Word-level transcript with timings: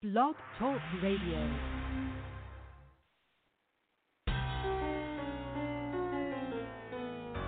Blog 0.00 0.36
Talk 0.60 0.78
Radio. 1.02 1.58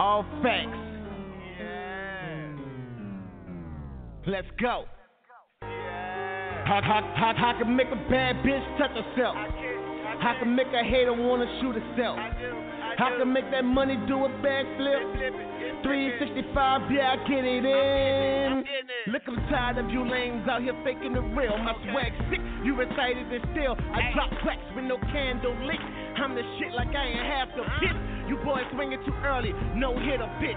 All 0.00 0.24
facts. 0.42 0.76
Let's 4.26 4.48
go. 4.60 4.84
Yeah. 5.62 6.64
How, 6.66 6.80
how, 6.82 7.14
how, 7.14 7.34
how 7.36 7.56
can 7.56 7.76
make 7.76 7.86
a 7.86 8.10
bad 8.10 8.34
bitch 8.44 8.78
touch 8.78 8.90
herself? 8.90 9.36
How 10.20 10.34
can 10.40 10.56
make 10.56 10.66
a 10.74 10.82
hater 10.82 11.12
wanna 11.12 11.46
shoot 11.60 11.76
herself? 11.76 12.18
I 12.18 12.30
do, 12.40 12.46
I 12.46 12.94
How 12.98 13.16
can 13.16 13.32
make 13.32 13.48
that 13.52 13.62
money 13.62 13.94
do 14.08 14.24
a 14.24 14.28
backflip? 14.28 15.59
365, 15.82 16.90
yeah, 16.92 17.14
I 17.14 17.28
get 17.28 17.44
it 17.44 17.64
in. 17.64 18.64
Look, 19.12 19.22
I'm 19.26 19.36
tired 19.48 19.78
of 19.78 19.90
you 19.90 20.08
lames 20.08 20.46
out 20.48 20.62
here 20.62 20.76
faking 20.84 21.14
the 21.14 21.22
real. 21.22 21.56
My 21.58 21.74
swag 21.90 22.12
sick, 22.30 22.40
you 22.64 22.76
recited 22.76 23.32
it 23.32 23.42
still. 23.52 23.76
I 23.94 24.12
drop 24.12 24.30
tracks 24.42 24.64
with 24.76 24.84
no 24.84 24.98
candle 25.12 25.56
lit. 25.66 25.80
I'm 26.20 26.34
the 26.36 26.44
shit 26.60 26.72
like 26.76 26.92
I 26.92 27.04
ain't 27.08 27.24
half 27.24 27.48
the 27.56 27.64
bitch. 27.80 27.96
You 28.28 28.36
boys 28.46 28.62
swinging 28.70 29.00
too 29.02 29.16
early, 29.26 29.50
no 29.74 29.90
hitter 29.98 30.28
bitch. 30.38 30.54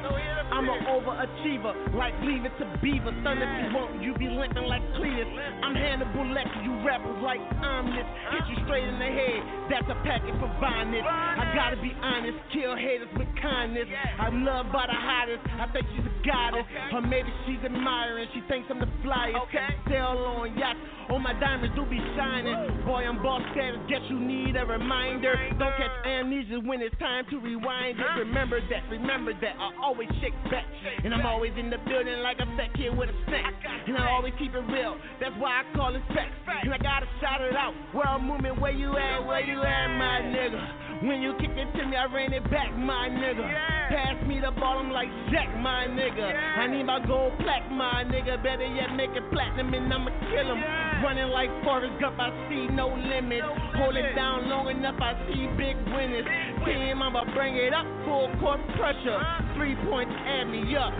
I'm 0.53 0.69
an 0.69 0.85
overachiever, 0.85 1.73
like 1.95 2.13
leave 2.21 2.45
it 2.45 2.53
to 2.61 2.69
Beaver. 2.83 3.09
Son, 3.25 3.41
if 3.41 3.49
you 3.49 3.67
want, 3.73 3.97
you 4.03 4.13
be 4.13 4.29
limping 4.29 4.69
like 4.69 4.83
Cletus. 4.93 5.25
I'm 5.63 5.73
Hannibal 5.73 6.29
Lecter, 6.29 6.61
you 6.61 6.85
rappers 6.85 7.17
like 7.23 7.41
omelets. 7.65 8.05
Hit 8.29 8.45
you 8.53 8.57
straight 8.67 8.85
in 8.85 8.99
the 8.99 9.09
head, 9.09 9.41
that's 9.73 9.89
a 9.89 9.97
packet 10.05 10.37
for 10.37 10.51
violence. 10.61 11.01
I 11.01 11.49
gotta 11.57 11.81
be 11.81 11.89
honest, 11.97 12.37
kill 12.53 12.77
haters 12.77 13.09
with 13.17 13.31
kindness. 13.41 13.89
I'm 14.19 14.45
loved 14.45 14.69
by 14.69 14.85
the 14.85 14.93
hottest, 14.93 15.41
I 15.57 15.65
think 15.73 15.87
she's 15.97 16.05
a 16.05 16.13
goddess. 16.27 16.69
Or 16.93 17.01
maybe 17.01 17.33
she's 17.47 17.63
admiring, 17.65 18.27
she 18.37 18.45
thinks 18.45 18.69
I'm 18.69 18.85
the 18.85 18.91
flyest. 19.01 19.49
Sail 19.89 20.13
on 20.37 20.53
yachts, 20.61 20.77
all 21.09 21.17
my 21.17 21.33
diamonds 21.39 21.73
do 21.73 21.89
be 21.89 21.97
shining. 22.13 22.85
Boy, 22.85 23.01
I'm 23.01 23.17
boss 23.17 23.41
status, 23.57 23.81
guess 23.89 24.05
you 24.13 24.19
need 24.19 24.53
a 24.61 24.65
reminder. 24.65 25.33
Don't 25.59 25.75
catch 25.77 25.93
amnesia 26.05 26.59
when 26.65 26.81
it's 26.81 26.97
time 26.97 27.25
to 27.29 27.39
rewind 27.39 27.99
it. 27.99 28.05
Remember 28.17 28.59
that, 28.59 28.83
remember 28.89 29.33
that. 29.33 29.55
I 29.59 29.71
always 29.81 30.09
shake 30.21 30.35
back. 30.49 30.65
And 31.03 31.13
I'm 31.13 31.25
always 31.25 31.53
in 31.57 31.69
the 31.69 31.77
building 31.85 32.19
like 32.21 32.37
a 32.39 32.47
fat 32.57 32.73
kid 32.75 32.95
with 32.95 33.09
a 33.09 33.17
snack. 33.27 33.53
And 33.87 33.97
I 33.97 34.09
always 34.11 34.33
keep 34.39 34.53
it 34.53 34.65
real, 34.71 34.97
that's 35.19 35.35
why 35.37 35.61
I 35.61 35.75
call 35.75 35.95
it 35.95 36.01
facts. 36.09 36.35
And 36.63 36.73
I 36.73 36.77
gotta 36.77 37.07
shout 37.21 37.41
it 37.41 37.55
out. 37.55 37.73
World 37.93 38.23
movement, 38.23 38.59
where 38.59 38.71
you 38.71 38.97
at, 38.97 39.25
where 39.25 39.43
you 39.43 39.61
at, 39.61 39.87
my 39.97 40.21
nigga? 40.21 41.07
When 41.07 41.21
you 41.21 41.33
kick 41.39 41.51
it 41.51 41.67
to 41.77 41.85
me, 41.85 41.97
I 41.97 42.05
ran 42.05 42.31
it 42.31 42.43
back, 42.49 42.71
my 42.77 43.09
nigga. 43.09 43.43
Pass 43.89 44.15
me 44.27 44.39
the 44.39 44.51
ball, 44.51 44.79
I'm 44.79 44.91
like 44.91 45.09
Jack, 45.31 45.51
my 45.59 45.87
nigga. 45.89 46.23
I 46.23 46.67
need 46.67 46.83
my 46.83 47.05
gold 47.05 47.33
plaque, 47.39 47.69
my 47.71 48.05
nigga. 48.07 48.41
Better 48.41 48.65
yet, 48.65 48.95
make 48.95 49.11
it 49.11 49.23
platinum 49.31 49.73
and 49.73 49.91
I'ma 49.91 50.11
kill 50.31 50.47
him. 50.47 50.61
Running 51.03 51.27
like 51.29 51.49
Forrest 51.63 51.99
Gump, 51.99 52.19
I 52.19 52.29
see 52.47 52.67
no 52.71 52.87
limit. 52.87 53.41
Hold 53.75 53.97
it 53.97 54.15
down 54.15 54.47
long 54.47 54.69
enough, 54.69 54.95
I 55.01 55.13
see 55.27 55.32
big 55.57 55.75
winners. 55.89 56.25
Team, 56.65 57.01
I'ma 57.01 57.25
bring 57.33 57.55
it 57.55 57.73
up, 57.73 57.85
full 58.05 58.29
court 58.39 58.61
pressure. 58.77 59.19
Three 59.55 59.75
points, 59.89 60.13
add 60.25 60.45
me 60.45 60.75
up. 60.75 60.93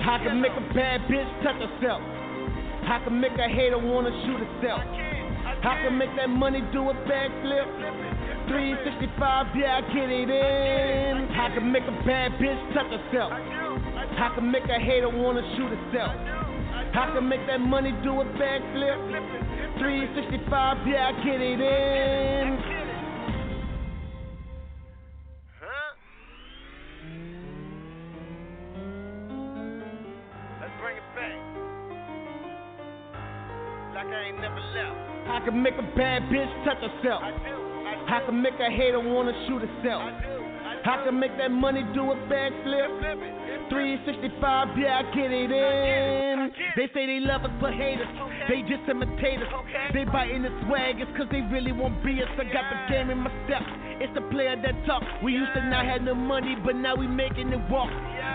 How 0.00 0.18
can 0.22 0.40
make 0.40 0.52
a 0.52 0.74
bad 0.74 1.02
bitch 1.10 1.28
touch 1.42 1.58
herself? 1.58 2.00
How 2.86 3.02
can 3.04 3.20
make 3.20 3.32
a 3.38 3.48
hater 3.48 3.78
wanna 3.78 4.10
shoot 4.26 4.40
herself? 4.40 4.80
How 5.62 5.78
can 5.82 5.98
make 5.98 6.14
that 6.16 6.28
money 6.28 6.60
do 6.72 6.90
a 6.90 6.94
backflip? 7.06 7.66
365, 8.48 9.46
yeah, 9.56 9.78
I 9.78 9.80
get 9.94 10.10
it 10.10 10.30
in. 10.30 11.28
How 11.34 11.48
can 11.54 11.70
make 11.70 11.84
a 11.84 11.96
bad 12.04 12.32
bitch 12.32 12.74
touch 12.74 12.90
herself? 12.90 13.32
How 14.18 14.32
can 14.34 14.50
make 14.50 14.64
a 14.64 14.78
hater 14.78 15.08
wanna 15.08 15.42
shoot 15.56 15.70
herself? 15.70 16.14
How 16.92 17.12
can 17.14 17.28
make 17.28 17.46
that 17.46 17.60
money 17.60 17.92
do 18.02 18.20
a 18.20 18.24
backflip? 18.24 18.98
365, 19.78 20.86
yeah, 20.86 21.08
I 21.08 21.24
get 21.24 21.40
it 21.40 21.60
in. 21.60 23.01
Like 33.94 34.06
I 34.06 34.32
ain't 34.32 34.40
never 34.40 34.60
left. 34.72 35.28
How 35.28 35.40
can 35.44 35.62
make 35.62 35.74
a 35.74 35.86
bad 35.96 36.22
bitch 36.32 36.50
touch 36.64 36.80
herself? 36.80 37.22
I 37.22 37.30
do. 37.44 37.54
I 37.84 37.94
do. 37.94 38.06
How 38.08 38.20
can 38.26 38.42
make 38.42 38.54
a 38.58 38.70
hater 38.70 39.00
wanna 39.00 39.32
shoot 39.46 39.60
herself? 39.60 40.02
I 40.02 40.10
do. 40.24 40.32
I. 40.40 40.80
How 40.84 41.04
can 41.04 41.20
make 41.20 41.36
that 41.36 41.50
money 41.50 41.84
do 41.94 42.10
a 42.10 42.16
backflip? 42.26 42.88
Flip 42.98 43.42
365, 43.72 44.76
yeah, 44.76 45.00
I 45.00 45.02
get 45.16 45.32
it 45.32 45.48
in. 45.48 46.52
They 46.76 46.88
say 46.92 47.06
they 47.08 47.20
love 47.20 47.44
us, 47.44 47.50
but 47.60 47.72
hate 47.72 48.00
us. 48.00 48.12
They 48.48 48.60
just 48.68 48.84
imitate 48.84 49.40
us. 49.40 49.48
They 49.94 50.04
biting 50.04 50.42
the 50.42 50.52
swag, 50.66 51.00
it's 51.00 51.10
cause 51.16 51.28
they 51.30 51.40
really 51.48 51.72
won't 51.72 52.04
be 52.04 52.20
us. 52.20 52.28
I 52.36 52.44
got 52.52 52.68
the 52.68 52.78
game 52.92 53.08
in 53.08 53.18
my 53.18 53.32
step. 53.48 53.62
It's 54.00 54.12
the 54.12 54.24
player 54.28 54.56
that 54.60 54.76
talk. 54.84 55.02
We 55.22 55.32
used 55.32 55.52
to 55.54 55.64
not 55.68 55.86
have 55.86 56.02
no 56.02 56.14
money, 56.14 56.56
but 56.64 56.76
now 56.76 56.96
we 56.96 57.06
making 57.06 57.48
it 57.48 57.60
walk. 57.70 57.88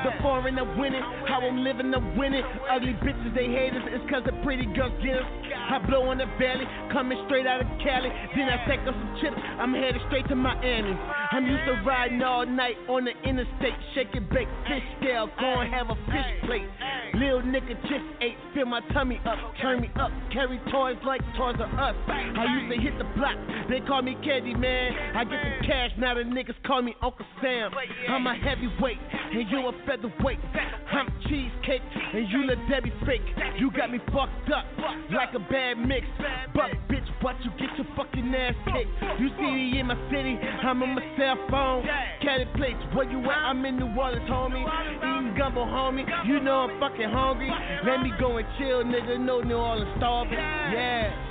The 0.04 0.12
foreign 0.22 0.58
are 0.60 0.78
winning, 0.78 1.02
how 1.28 1.42
I'm 1.42 1.64
living, 1.64 1.94
I'm 1.94 2.18
winning. 2.18 2.44
Ugly 2.70 2.94
bitches, 3.04 3.34
they 3.36 3.48
hate 3.48 3.74
us, 3.74 3.84
it's 3.88 4.10
cause 4.10 4.24
the 4.26 4.32
pretty 4.44 4.66
girls 4.74 4.94
get 5.04 5.18
us. 5.18 5.26
I 5.70 5.80
blow 5.86 6.08
on 6.08 6.18
the 6.18 6.30
valley, 6.40 6.64
coming 6.94 7.20
straight 7.28 7.46
out 7.46 7.60
of 7.60 7.68
Cali. 7.84 8.08
Then 8.36 8.48
I 8.48 8.64
take 8.70 8.80
up 8.88 8.96
some 8.96 9.18
chips, 9.20 9.36
I'm 9.60 9.74
headed 9.74 10.02
straight 10.08 10.28
to 10.30 10.36
Miami. 10.36 10.96
I'm 11.32 11.46
used 11.46 11.66
to 11.66 11.84
riding 11.84 12.22
all 12.22 12.46
night 12.46 12.78
on 12.88 13.04
the 13.04 13.12
interstate, 13.28 13.76
shaking 13.96 14.28
bake, 14.32 14.48
fish 14.64 14.86
scale, 15.02 15.28
go 15.40 15.60
and 15.60 15.74
have 15.74 15.90
a 15.90 15.98
fish 16.08 16.30
plate. 16.46 16.70
Lil 17.16 17.42
nigga 17.42 17.76
chips 17.90 18.08
ate, 18.22 18.38
fill 18.54 18.68
my 18.68 18.80
tummy 18.94 19.20
up, 19.26 19.38
turn 19.62 19.82
me 19.82 19.90
up, 20.00 20.12
carry 20.32 20.60
toys 20.72 20.96
like 21.04 21.22
toys 21.36 21.58
are 21.60 21.74
us. 21.90 21.96
I 22.08 22.46
used 22.48 22.72
to 22.72 22.80
hit 22.80 22.98
the 22.98 23.10
block, 23.18 23.36
they 23.68 23.82
call 23.82 24.02
me 24.04 24.16
Candy 24.24 24.54
Man. 24.54 24.94
I 25.16 25.24
get 25.26 25.42
the 25.44 25.68
cash, 25.68 25.92
now 25.98 26.14
the 26.14 26.22
niggas 26.22 26.56
call 26.66 26.82
me 26.82 26.96
Uncle 27.02 27.26
Sam. 27.42 27.72
I'm 28.08 28.26
a 28.28 28.36
heavyweight, 28.36 29.00
and 29.34 29.50
you 29.50 29.68
a 29.68 29.74
featherweight. 29.88 30.40
I'm 30.92 31.08
cheesecake, 31.24 31.82
and 32.14 32.28
you 32.30 32.46
little 32.46 32.68
Debbie 32.70 32.94
fake. 33.06 33.24
You 33.58 33.72
got 33.72 33.90
me 33.92 34.00
fucked 34.12 34.52
up 34.52 34.66
like 35.12 35.34
a 35.34 35.40
bad 35.40 35.80
mix. 35.80 36.06
But 36.54 36.72
bitch, 36.90 37.08
what 37.22 37.36
you 37.44 37.52
get 37.52 37.76
your 37.78 37.88
fucking 37.96 38.36
ass 38.36 38.54
kicked? 38.66 38.92
You 39.20 39.30
see 39.38 39.52
me 39.52 39.80
in 39.80 39.88
my 39.88 39.96
city, 40.12 40.38
I'm 40.38 40.84
on 40.84 40.96
my 40.96 41.02
cell 41.18 41.38
phone. 41.50 41.88
Caddy 42.22 42.46
plates, 42.56 42.84
where 42.94 43.10
you 43.10 43.20
at? 43.24 43.38
I'm 43.48 43.66
in 43.66 43.78
New 43.78 43.88
Orleans, 43.98 44.30
homie. 44.30 44.66
Eating 44.98 45.36
gumbo, 45.38 45.66
homie. 45.66 46.06
You 46.28 46.40
know 46.42 46.68
I'm 46.68 46.80
fucking 46.80 47.10
hungry. 47.10 47.50
Let 47.86 48.02
me 48.02 48.12
go 48.20 48.38
and 48.38 48.48
chill, 48.58 48.84
nigga. 48.84 49.20
No 49.20 49.42
New 49.42 49.56
Orleans 49.56 49.90
starving. 49.98 50.34
Yeah. 50.34 51.24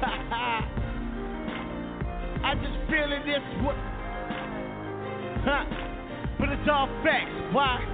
I 2.42 2.54
just 2.54 2.78
feeling 2.88 3.26
this. 3.26 3.42
What? 3.62 3.76
Huh? 5.44 5.89
But 6.40 6.48
it's 6.56 6.68
all 6.72 6.88
facts. 7.04 7.30
Why? 7.52 7.84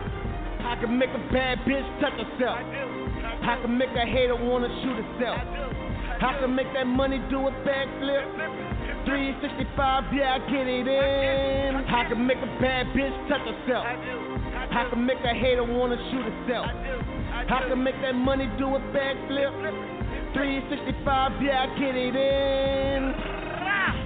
I 0.62 0.78
can 0.80 0.98
make 0.98 1.10
a 1.10 1.22
bad 1.34 1.58
bitch 1.66 1.86
touch 2.00 2.14
herself. 2.14 2.62
I 3.42 3.58
can 3.60 3.76
make 3.76 3.90
a 3.90 4.06
hater 4.06 4.36
wanna 4.36 4.68
shoot 4.82 5.02
herself. 5.02 5.38
I 6.22 6.38
can 6.40 6.54
make 6.54 6.72
that 6.72 6.86
money 6.86 7.18
do 7.28 7.46
a 7.46 7.52
backflip. 7.66 8.24
365, 9.04 10.14
yeah, 10.14 10.34
I 10.34 10.50
get 10.50 10.66
it 10.66 10.86
in. 10.86 11.76
I 11.76 12.08
can 12.08 12.26
make 12.26 12.38
a 12.38 12.50
bad 12.62 12.86
bitch 12.94 13.14
touch 13.28 13.42
herself. 13.42 13.84
I 13.84 14.86
can 14.90 15.04
make 15.06 15.18
a 15.22 15.34
hater 15.34 15.62
wanna 15.62 15.96
shoot 16.10 16.24
herself. 16.24 16.66
I 16.66 17.68
can 17.68 17.82
make 17.82 18.00
that 18.02 18.14
money 18.14 18.46
do 18.58 18.74
a 18.74 18.80
backflip. 18.94 19.52
365, 20.34 21.42
yeah, 21.42 21.66
I 21.66 21.78
get 21.78 21.94
it 21.94 22.16
in. 22.16 24.05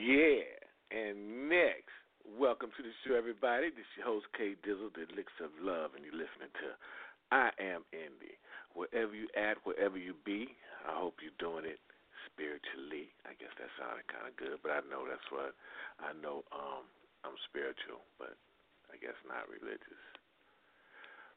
Yeah. 0.00 0.48
And 0.88 1.52
next, 1.52 1.92
welcome 2.24 2.72
to 2.72 2.80
the 2.80 2.88
show, 3.04 3.20
everybody. 3.20 3.68
This 3.68 3.84
is 3.84 4.00
your 4.00 4.08
host, 4.08 4.32
K 4.32 4.56
Dizzle, 4.64 4.88
the 4.96 5.04
Elixir 5.12 5.52
of 5.52 5.52
Love, 5.60 5.92
and 5.92 6.00
you're 6.00 6.16
listening 6.16 6.48
to 6.56 6.72
I 7.28 7.52
Am 7.60 7.84
Indi. 7.92 8.32
Wherever 8.72 9.12
you 9.12 9.28
at, 9.36 9.60
wherever 9.68 10.00
you 10.00 10.16
be, 10.24 10.56
I 10.88 10.96
hope 10.96 11.20
you're 11.20 11.36
doing 11.36 11.68
it 11.68 11.84
spiritually. 12.32 13.12
I 13.28 13.36
guess 13.36 13.52
that 13.60 13.68
sounded 13.76 14.08
kind 14.08 14.24
of 14.24 14.40
good, 14.40 14.64
but 14.64 14.72
I 14.72 14.80
know 14.88 15.04
that's 15.04 15.28
what 15.28 15.52
I 16.00 16.16
know. 16.16 16.48
Um, 16.48 16.88
I'm 17.20 17.36
spiritual, 17.52 18.00
but 18.16 18.40
I 18.88 18.96
guess 19.04 19.20
not 19.28 19.52
religious. 19.52 20.00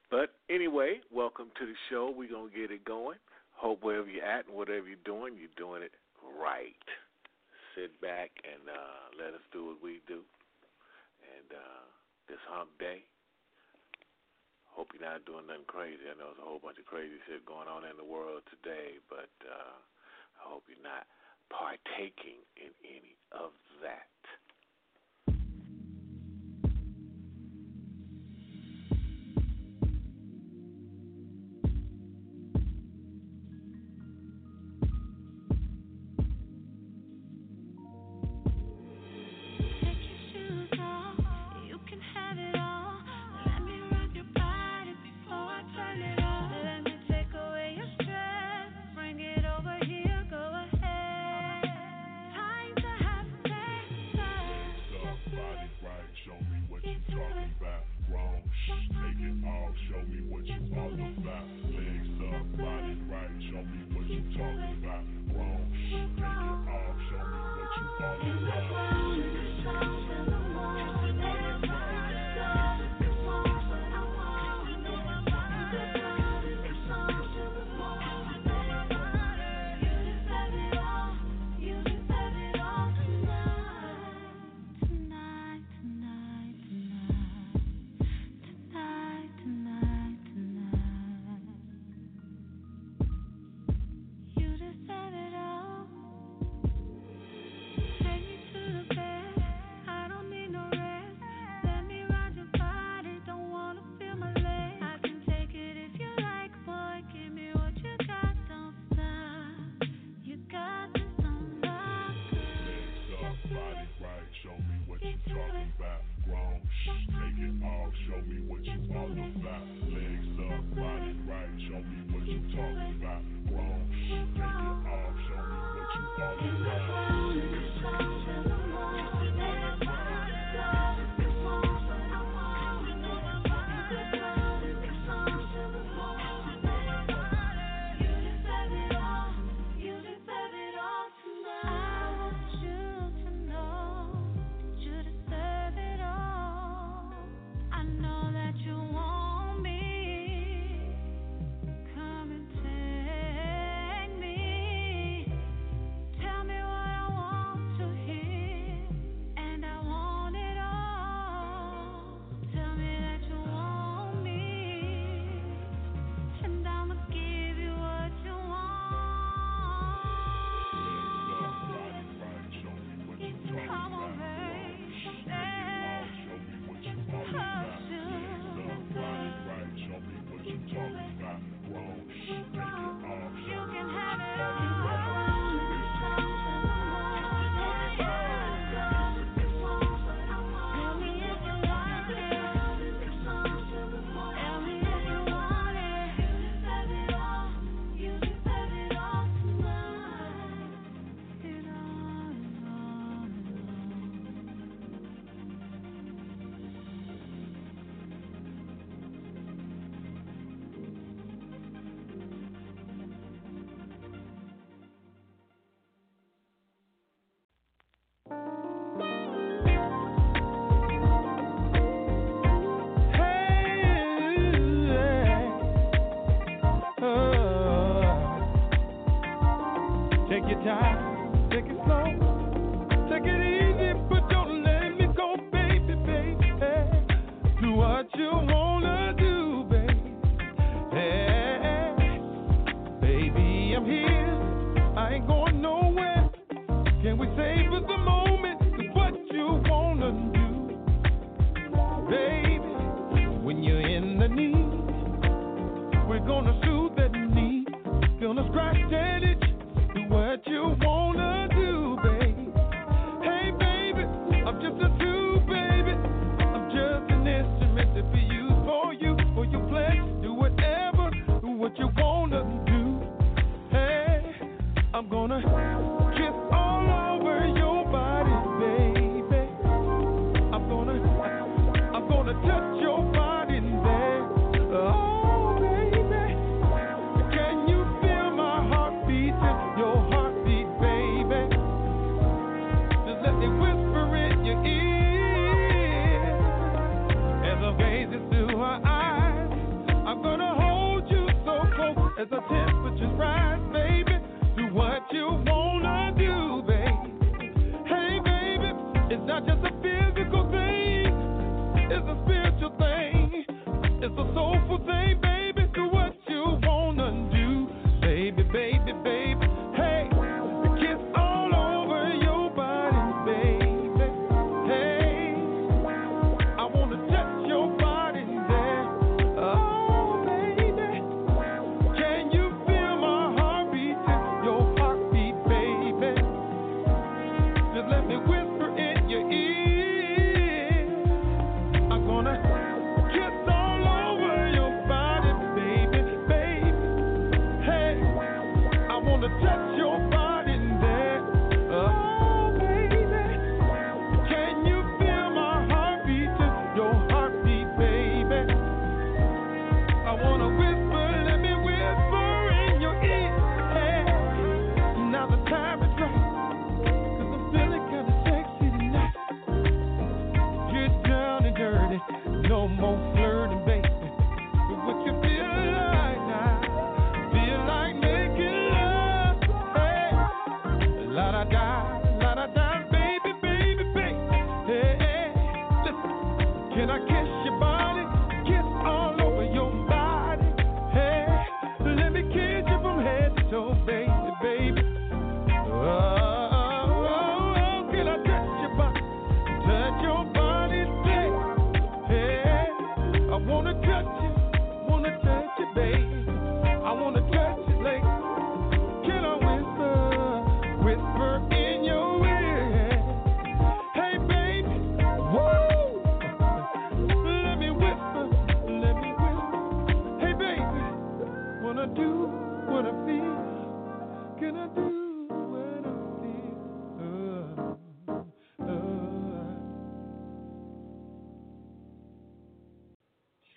But 0.07 0.39
anyway, 0.47 1.03
welcome 1.11 1.51
to 1.59 1.67
the 1.67 1.75
show. 1.91 2.15
We're 2.15 2.31
gonna 2.31 2.47
get 2.47 2.71
it 2.71 2.87
going. 2.87 3.19
Hope 3.59 3.83
wherever 3.83 4.07
you're 4.07 4.23
at 4.23 4.47
and 4.47 4.55
whatever 4.55 4.87
you're 4.87 5.03
doing, 5.03 5.35
you're 5.35 5.51
doing 5.59 5.83
it 5.83 5.91
right. 6.39 6.79
Sit 7.73 7.97
back 8.01 8.29
and 8.45 8.69
uh, 8.69 9.03
let 9.17 9.33
us 9.33 9.45
do 9.49 9.73
what 9.73 9.81
we 9.81 10.05
do. 10.05 10.21
And 11.25 11.49
uh, 11.49 11.85
this 12.29 12.41
hump 12.45 12.69
day, 12.77 13.01
hope 14.69 14.93
you're 14.93 15.05
not 15.05 15.25
doing 15.25 15.49
nothing 15.49 15.65
crazy. 15.65 16.05
I 16.05 16.17
know 16.17 16.33
there's 16.33 16.41
a 16.41 16.49
whole 16.49 16.61
bunch 16.61 16.77
of 16.77 16.85
crazy 16.85 17.17
shit 17.25 17.45
going 17.45 17.69
on 17.69 17.85
in 17.85 17.97
the 17.97 18.05
world 18.05 18.45
today, 18.49 19.01
but 19.09 19.33
uh, 19.45 19.77
I 20.37 20.41
hope 20.49 20.65
you're 20.69 20.85
not 20.85 21.09
partaking 21.49 22.41
in 22.57 22.73
any 22.85 23.17
of 23.33 23.53
that. 23.81 24.13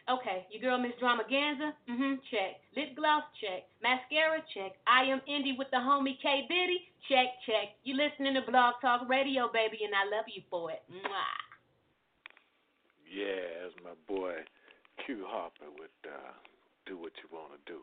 Okay, 0.08 0.46
your 0.52 0.62
girl 0.62 0.78
Miss 0.78 0.92
Dramaganza, 1.02 1.72
mm-hmm, 1.90 2.14
check. 2.30 2.62
Lip 2.76 2.94
gloss, 2.94 3.24
check. 3.40 3.66
Mascara, 3.82 4.38
check. 4.54 4.78
I 4.86 5.02
am 5.10 5.20
Indi 5.26 5.56
with 5.58 5.66
the 5.72 5.78
homie 5.78 6.14
K 6.22 6.46
Biddy, 6.48 6.78
check, 7.08 7.26
check. 7.44 7.74
You 7.82 7.96
listening 7.96 8.34
to 8.34 8.42
Blog 8.48 8.74
Talk 8.80 9.08
Radio, 9.08 9.50
baby, 9.52 9.80
and 9.82 9.94
I 9.94 10.04
love 10.14 10.26
you 10.28 10.42
for 10.48 10.70
it. 10.70 10.82
Mwah. 10.92 11.34
Yeah, 13.10 13.66
that's 13.66 13.74
my 13.82 13.98
boy 14.06 14.34
Q 15.04 15.24
Harper 15.26 15.74
with 15.76 15.90
uh, 16.06 16.32
Do 16.86 16.98
What 16.98 17.12
You 17.18 17.28
Wanna 17.32 17.58
Do. 17.66 17.80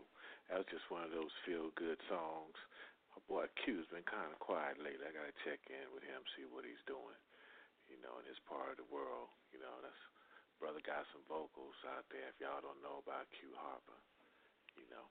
That 0.49 0.61
was 0.61 0.69
just 0.69 0.87
one 0.91 1.05
of 1.05 1.13
those 1.13 1.33
feel-good 1.47 1.99
songs. 2.11 2.57
My 3.15 3.21
boy 3.29 3.45
Q's 3.63 3.87
been 3.93 4.05
kind 4.05 4.29
of 4.29 4.41
quiet 4.41 4.81
lately. 4.81 5.05
I 5.05 5.13
gotta 5.15 5.33
check 5.45 5.61
in 5.69 5.87
with 5.93 6.03
him, 6.03 6.21
see 6.33 6.45
what 6.49 6.67
he's 6.67 6.81
doing. 6.89 7.19
You 7.87 7.99
know, 8.01 8.17
in 8.19 8.25
his 8.27 8.39
part 8.47 8.73
of 8.73 8.79
the 8.79 8.89
world. 8.89 9.29
You 9.53 9.61
know, 9.61 9.75
that's 9.83 10.03
brother 10.59 10.83
got 10.83 11.05
some 11.11 11.23
vocals 11.27 11.75
out 11.93 12.07
there. 12.09 12.31
If 12.31 12.39
y'all 12.39 12.63
don't 12.63 12.81
know 12.83 13.03
about 13.03 13.27
Q 13.35 13.51
Harper, 13.55 13.99
you 14.79 14.87
know. 14.89 15.07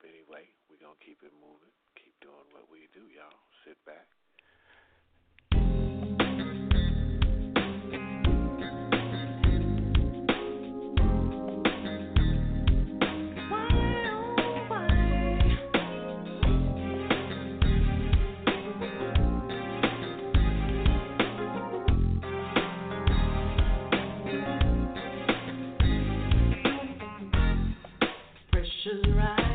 But 0.00 0.10
anyway, 0.10 0.48
we're 0.66 0.80
gonna 0.80 0.98
keep 1.04 1.20
it 1.20 1.34
moving, 1.36 1.72
keep 1.94 2.16
doing 2.24 2.48
what 2.52 2.68
we 2.72 2.88
do, 2.96 3.06
y'all. 3.12 3.40
Sit 3.64 3.76
back. 3.84 4.08
Pressure's 28.82 29.04
rising. 29.14 29.49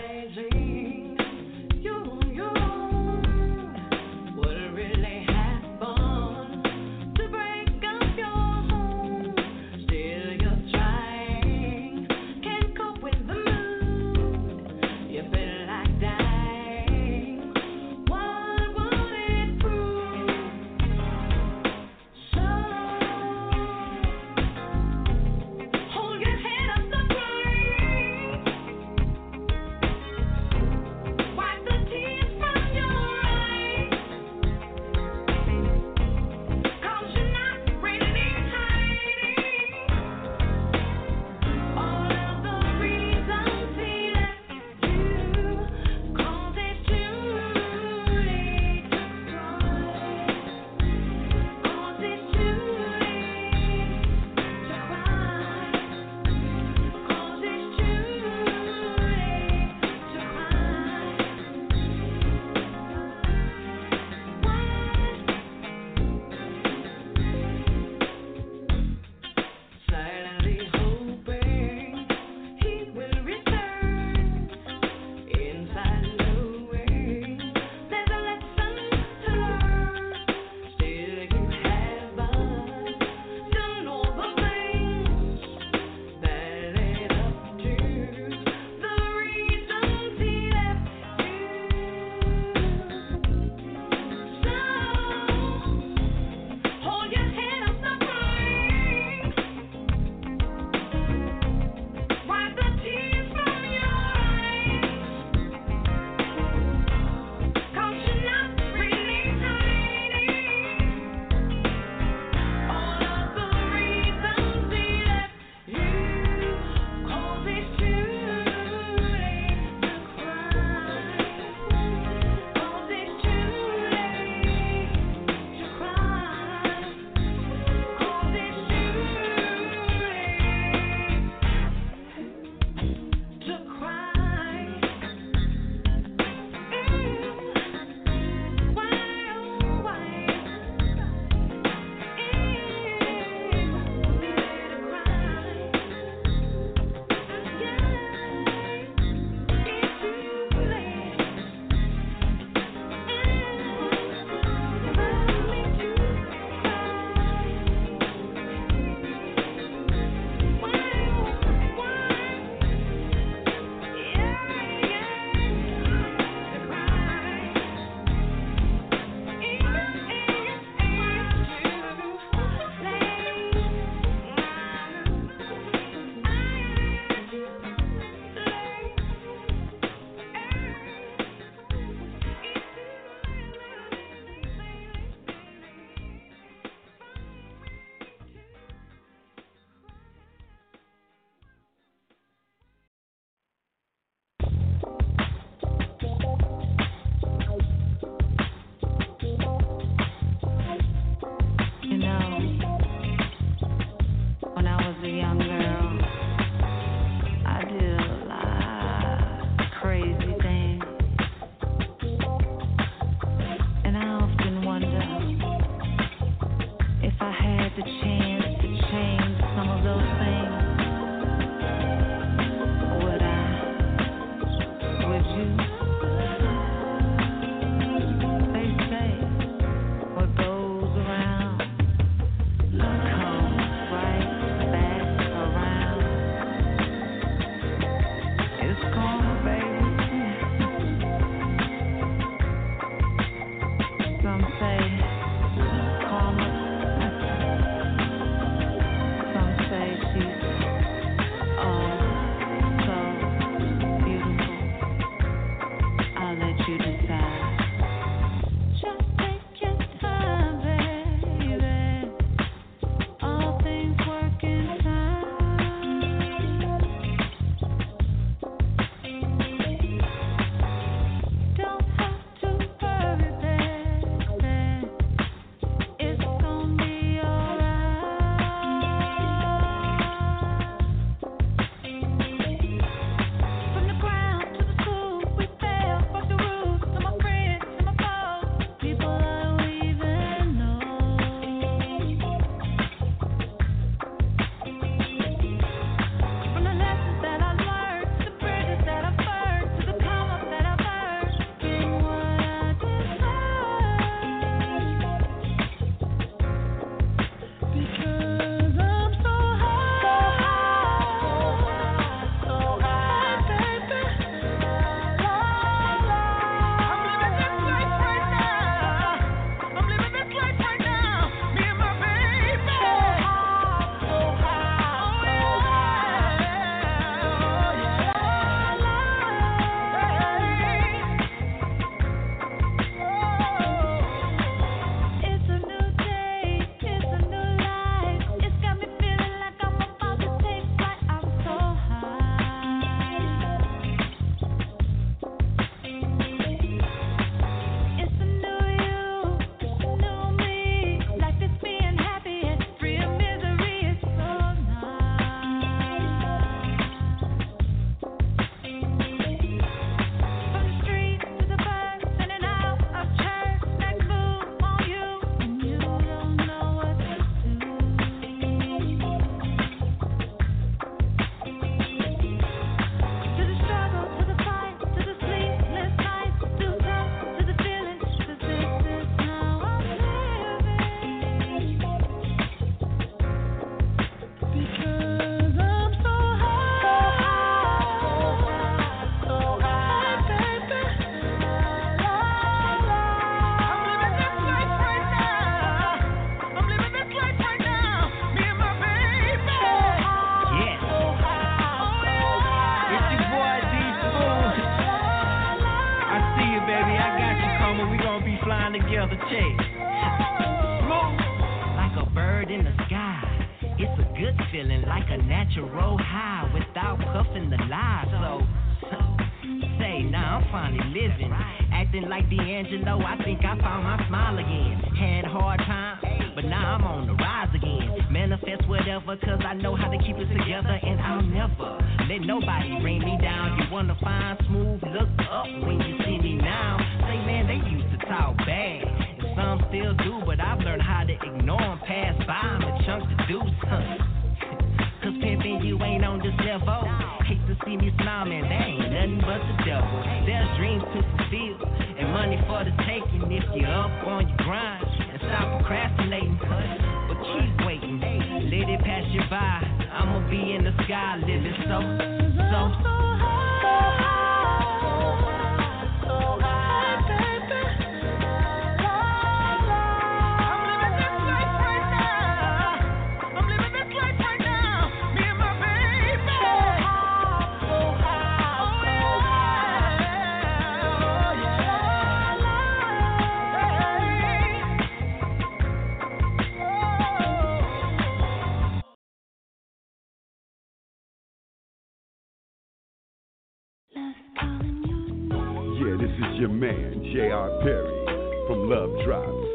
Perry 497.61 498.05
from 498.47 498.69
Love 498.69 498.91
Drops. 499.05 499.47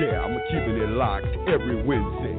Yeah, 0.00 0.20
I'm 0.20 0.36
keeping 0.48 0.76
it 0.76 0.90
locked 0.90 1.26
every 1.48 1.82
Wednesday 1.82 2.36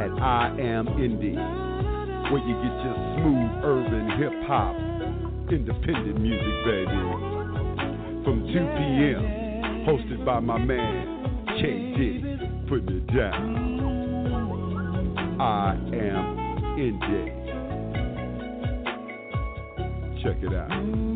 at 0.00 0.10
I 0.22 0.48
Am 0.58 0.88
Indi, 0.88 1.34
where 1.34 2.42
you 2.42 2.54
get 2.64 2.74
your 2.84 2.96
smooth 3.16 3.50
urban 3.62 4.06
hip 4.18 4.32
hop, 4.46 4.74
independent 5.52 6.18
music, 6.20 6.64
baby. 6.64 7.02
From 8.24 8.46
2 8.46 8.52
p.m., 8.52 9.22
hosted 9.86 10.24
by 10.24 10.40
my 10.40 10.58
man, 10.58 11.46
K. 11.60 11.62
Diddy, 11.96 12.38
putting 12.68 12.96
it 12.96 13.06
down. 13.14 13.42
I 15.40 15.74
Am 15.74 16.26
Indi. 16.78 17.22
Check 20.22 20.38
it 20.42 20.54
out. 20.54 21.13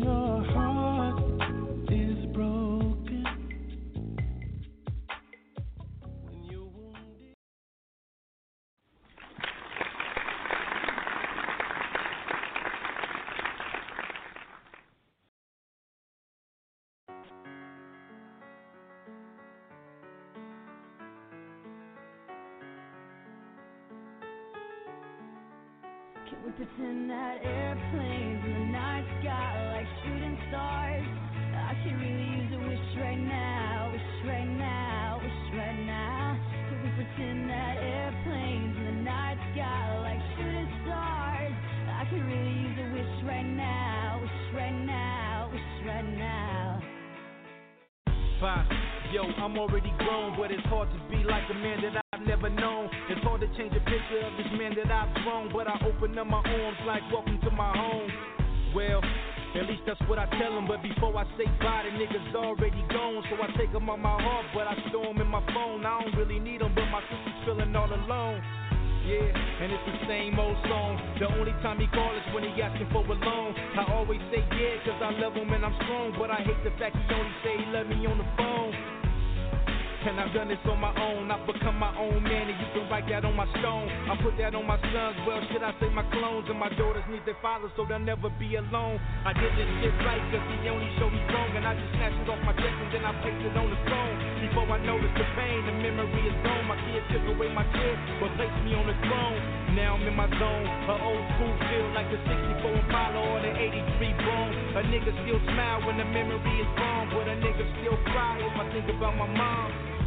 Fathers, 87.49 87.73
so 87.73 87.81
they'll 87.89 87.97
never 87.97 88.29
be 88.37 88.61
alone. 88.61 89.01
I 89.25 89.33
did 89.33 89.49
this 89.57 89.65
shit 89.81 89.95
right, 90.05 90.21
cause 90.29 90.45
he 90.53 90.69
only 90.69 90.85
showed 91.01 91.09
me 91.09 91.17
wrong. 91.33 91.49
And 91.57 91.65
I 91.65 91.73
just 91.73 91.89
snatched 91.97 92.21
it 92.21 92.29
off 92.29 92.37
my 92.45 92.53
chest, 92.53 92.77
and 92.77 92.89
then 92.93 93.01
I 93.01 93.11
placed 93.25 93.41
it 93.41 93.57
on 93.57 93.73
the 93.73 93.79
throne. 93.89 94.15
Before 94.45 94.69
I 94.69 94.77
noticed 94.85 95.17
the 95.17 95.25
pain, 95.33 95.57
the 95.65 95.73
memory 95.81 96.29
is 96.29 96.37
gone. 96.45 96.69
My 96.69 96.77
kids 96.85 97.05
took 97.09 97.25
away 97.25 97.49
my 97.49 97.65
kid, 97.73 97.97
but 98.21 98.29
placed 98.37 98.61
me 98.61 98.77
on 98.77 98.85
the 98.85 98.97
throne. 99.01 99.41
Now 99.73 99.97
I'm 99.97 100.05
in 100.05 100.13
my 100.13 100.29
zone. 100.29 100.65
A 100.93 100.95
old 101.01 101.25
school 101.33 101.53
feel 101.65 101.87
like 101.97 102.09
the 102.13 102.21
64 102.21 102.85
Impala 102.85 103.17
or 103.17 103.41
the 103.41 103.49
83 103.49 104.13
Bone. 104.21 104.53
A 104.77 104.81
nigga 104.85 105.11
still 105.25 105.41
smile 105.49 105.81
when 105.89 105.97
the 105.97 106.05
memory 106.05 106.53
is 106.61 106.69
gone, 106.77 107.09
but 107.09 107.25
a 107.25 107.33
nigga 107.33 107.65
still 107.81 107.97
cry 108.13 108.37
if 108.45 108.53
I 108.61 108.65
think 108.77 108.85
about 108.93 109.17
my 109.17 109.25
mom. 109.25 109.98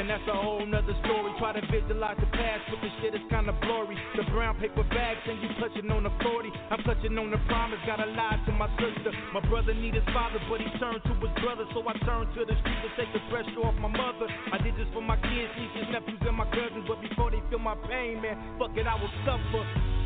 And 0.00 0.08
that's 0.08 0.24
a 0.32 0.32
whole 0.32 0.64
nother 0.64 0.96
story. 1.04 1.28
Try 1.36 1.52
to 1.52 1.60
visualize 1.68 2.16
the 2.16 2.30
past, 2.32 2.64
but 2.72 2.80
this 2.80 2.88
shit 3.04 3.12
is 3.12 3.20
kinda 3.28 3.52
blurry. 3.60 4.00
The 4.16 4.24
brown 4.32 4.56
paper 4.56 4.82
bags 4.88 5.20
and 5.28 5.36
you 5.44 5.52
touching 5.60 5.92
on 5.92 6.08
the 6.08 6.12
40. 6.24 6.48
I'm 6.72 6.80
touching 6.88 7.18
on 7.20 7.28
the 7.28 7.36
promise, 7.44 7.78
gotta 7.84 8.06
lie 8.06 8.40
to 8.46 8.52
my 8.52 8.64
sister. 8.80 9.12
My 9.36 9.40
brother 9.40 9.74
need 9.74 9.92
his 9.92 10.04
father, 10.16 10.40
but 10.48 10.62
he 10.64 10.72
turned 10.80 11.04
to 11.04 11.12
his 11.20 11.34
brother. 11.44 11.68
So 11.74 11.84
I 11.86 11.92
turned 12.08 12.32
to 12.32 12.46
the 12.48 12.56
street 12.64 12.80
to 12.80 12.90
take 12.96 13.12
the 13.12 13.20
pressure 13.28 13.60
off 13.60 13.76
my 13.76 13.92
mother. 13.92 14.26
I 14.50 14.56
did 14.64 14.74
this 14.80 14.88
for 14.94 15.02
my 15.02 15.20
kids, 15.20 15.52
nieces, 15.60 15.92
nephews, 15.92 16.22
and 16.24 16.36
my 16.36 16.48
cousins. 16.48 16.88
But 16.88 17.02
before 17.02 17.30
they 17.30 17.42
feel 17.50 17.58
my 17.60 17.76
pain, 17.84 18.22
man, 18.22 18.56
fuck 18.56 18.72
it, 18.78 18.86
I 18.86 18.96
will 18.96 19.12
suffer. 19.28 19.99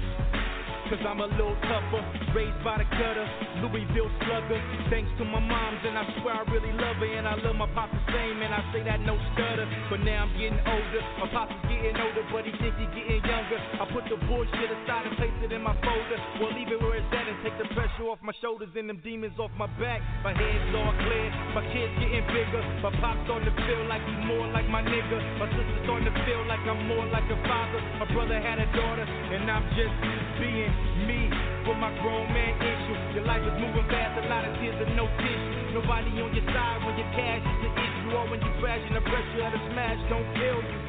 Cause 0.85 1.01
I'm 1.09 1.25
a 1.25 1.27
little 1.27 1.57
tougher, 1.65 2.05
raised 2.37 2.61
by 2.61 2.77
the 2.77 2.85
gutter, 2.85 3.25
Louisville 3.65 4.13
slugger. 4.21 4.61
Thanks 4.93 5.09
to 5.17 5.25
my 5.25 5.41
moms, 5.41 5.81
and 5.81 5.97
I 5.97 6.05
swear 6.21 6.37
I 6.37 6.45
really 6.53 6.77
love 6.77 7.01
her, 7.01 7.09
and 7.09 7.25
I 7.25 7.41
love 7.41 7.57
my 7.57 7.65
the 7.73 8.03
same, 8.13 8.45
and 8.45 8.53
I 8.53 8.61
say 8.69 8.85
that 8.85 9.01
no 9.01 9.17
stutter. 9.33 9.65
But 9.89 10.05
now 10.05 10.29
I'm 10.29 10.33
getting 10.37 10.61
older, 10.61 11.03
my 11.25 11.29
pop's 11.33 11.57
getting 11.73 11.97
older, 11.97 12.21
but 12.29 12.45
he 12.45 12.53
think 12.61 12.77
he 12.77 12.87
getting 12.93 13.25
younger. 13.25 13.57
I 13.81 13.89
put 13.97 14.05
the 14.13 14.21
bullshit 14.29 14.69
aside 14.77 15.09
and 15.09 15.17
place 15.17 15.33
it 15.41 15.57
in 15.57 15.65
my 15.65 15.73
folder. 15.81 16.19
Well, 16.37 16.53
leave 16.53 16.69
it 16.69 16.77
where 16.77 17.01
it's 17.01 17.09
at 17.17 17.33
and 17.33 17.41
take 17.41 17.57
the 17.57 17.69
pressure 17.73 18.13
off 18.13 18.21
my 18.21 18.37
shoulders 18.45 18.69
and 18.77 18.85
them 18.85 19.01
demons 19.01 19.41
off 19.41 19.57
my 19.57 19.73
back. 19.81 20.05
My 20.21 20.37
head's 20.37 20.69
all 20.77 20.93
clear, 21.01 21.29
my 21.57 21.65
kids 21.73 21.93
getting 21.97 22.29
bigger. 22.29 22.61
My 22.85 22.93
pop's 23.01 23.25
starting 23.25 23.49
to 23.49 23.57
feel 23.65 23.89
like 23.89 24.05
he's 24.05 24.25
more 24.29 24.53
like 24.53 24.69
my 24.69 24.85
nigga. 24.85 25.17
My 25.41 25.49
sister's 25.49 25.81
starting 25.89 26.13
to 26.13 26.17
feel 26.29 26.45
like 26.45 26.61
I'm 26.69 26.85
more 26.93 27.09
like 27.09 27.25
a 27.33 27.39
father. 27.49 27.81
My 28.05 28.09
brother 28.13 28.37
had 28.37 28.61
a 28.61 28.69
daughter, 28.77 29.09
and 29.09 29.49
I'm 29.49 29.65
just 29.73 29.95
being 30.37 30.74
me 31.07 31.29
with 31.67 31.79
my 31.79 31.91
grown 32.01 32.27
man 32.31 32.55
issue. 32.61 32.97
Your 33.19 33.27
life 33.27 33.43
is 33.43 33.57
moving 33.59 33.87
fast, 33.91 34.19
a 34.19 34.29
lot 34.29 34.45
of 34.45 34.53
tears 34.61 34.79
and 34.81 34.95
no 34.97 35.07
tissue. 35.21 35.75
Nobody 35.75 36.11
on 36.23 36.31
your 36.31 36.47
side 36.55 36.79
when 36.87 36.95
your 36.99 37.11
cash 37.15 37.43
is 37.43 37.59
the 37.63 37.71
issue, 37.75 38.11
or 38.15 38.25
when 38.31 38.41
you 38.41 38.53
crash 38.63 38.83
and 38.87 38.97
the 38.97 39.05
pressure 39.05 39.43
of 39.43 39.53
the 39.55 39.63
smash 39.75 40.01
don't 40.09 40.29
kill 40.39 40.61
you. 40.63 40.81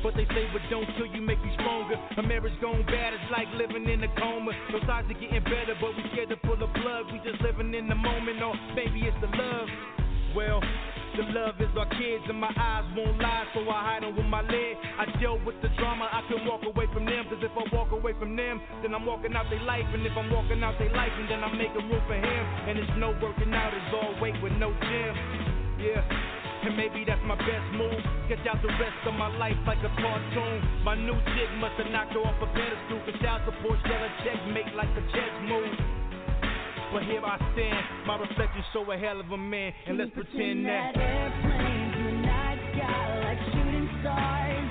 But 0.00 0.16
they 0.16 0.24
say 0.32 0.48
what 0.48 0.64
don't 0.72 0.88
kill 0.96 1.12
you 1.12 1.20
make 1.20 1.40
you 1.44 1.52
stronger. 1.60 2.00
A 2.16 2.22
marriage 2.24 2.56
gone 2.64 2.80
bad, 2.88 3.12
it's 3.12 3.28
like 3.28 3.48
living 3.52 3.84
in 3.84 4.00
a 4.00 4.10
coma. 4.16 4.52
No 4.72 4.80
signs 4.88 5.10
of 5.12 5.20
getting 5.20 5.44
better, 5.44 5.76
but 5.76 5.92
we 5.92 6.02
scared 6.12 6.32
to 6.32 6.38
pull 6.40 6.56
the 6.56 6.72
plug. 6.80 7.12
We 7.12 7.20
just 7.20 7.40
living 7.44 7.74
in 7.74 7.86
the 7.86 7.94
moment, 7.94 8.40
oh, 8.40 8.52
or 8.52 8.54
maybe 8.72 9.04
it's 9.04 9.16
the 9.20 9.28
love. 9.28 9.68
Well, 10.34 10.64
The 11.10 11.26
love 11.34 11.58
is 11.58 11.68
our 11.74 11.90
kids, 11.98 12.22
and 12.30 12.38
my 12.38 12.54
eyes 12.54 12.86
won't 12.94 13.18
lie, 13.18 13.42
so 13.50 13.66
I 13.66 13.78
hide 13.82 14.02
them 14.06 14.14
with 14.14 14.30
my 14.30 14.46
lid. 14.46 14.78
I 14.94 15.10
deal 15.18 15.42
with 15.42 15.58
the 15.58 15.68
drama, 15.74 16.06
I 16.06 16.22
can 16.30 16.46
walk 16.46 16.62
away 16.62 16.86
from 16.94 17.04
them, 17.04 17.26
cause 17.26 17.42
if 17.42 17.50
I 17.50 17.66
walk 17.74 17.90
away 17.90 18.14
from 18.14 18.36
them, 18.38 18.62
then 18.82 18.94
I'm 18.94 19.04
walking 19.04 19.34
out 19.34 19.50
their 19.50 19.62
life, 19.66 19.90
and 19.90 20.06
if 20.06 20.14
I'm 20.14 20.30
walking 20.30 20.62
out 20.62 20.78
their 20.78 20.94
life, 20.94 21.10
and 21.18 21.26
then 21.26 21.42
I'm 21.42 21.58
making 21.58 21.82
room 21.90 22.02
for 22.06 22.14
him. 22.14 22.42
And 22.70 22.78
it's 22.78 22.94
no 22.94 23.10
working 23.18 23.50
out, 23.52 23.74
it's 23.74 23.90
all 23.90 24.14
weight 24.22 24.38
with 24.38 24.54
no 24.54 24.70
gym. 24.70 25.12
Yeah. 25.82 26.04
And 26.62 26.76
maybe 26.76 27.04
that's 27.08 27.24
my 27.24 27.36
best 27.36 27.66
move. 27.72 27.98
Sketch 28.28 28.46
out 28.46 28.60
the 28.62 28.68
rest 28.78 29.00
of 29.08 29.14
my 29.14 29.34
life 29.38 29.56
like 29.66 29.80
a 29.80 29.90
cartoon. 29.96 30.84
My 30.84 30.94
new 30.94 31.16
chick 31.32 31.50
must 31.58 31.74
have 31.80 31.90
knocked 31.90 32.12
her 32.12 32.20
off 32.20 32.36
a 32.36 32.46
pedestal. 32.52 33.00
Cause 33.08 33.16
child 33.24 33.42
support 33.48 33.78
shall 33.88 34.04
a 34.04 34.10
checkmate 34.22 34.74
like 34.76 34.92
a 34.92 35.02
chess 35.10 35.34
move. 35.48 35.99
But 36.92 37.04
here 37.04 37.22
I 37.24 37.36
stand, 37.54 38.06
my 38.06 38.18
reflection 38.18 38.64
show 38.72 38.90
a 38.90 38.98
hell 38.98 39.20
of 39.20 39.30
a 39.30 39.36
man. 39.36 39.72
And 39.86 39.96
let's 39.96 40.10
pretend 40.10 40.66
that. 40.66 40.96
airplanes 40.96 41.94
in 41.96 42.04
the 42.04 42.12
night 42.26 42.58
sky 42.74 43.20
like 43.22 43.38
shooting 43.54 43.88
stars. 44.02 44.69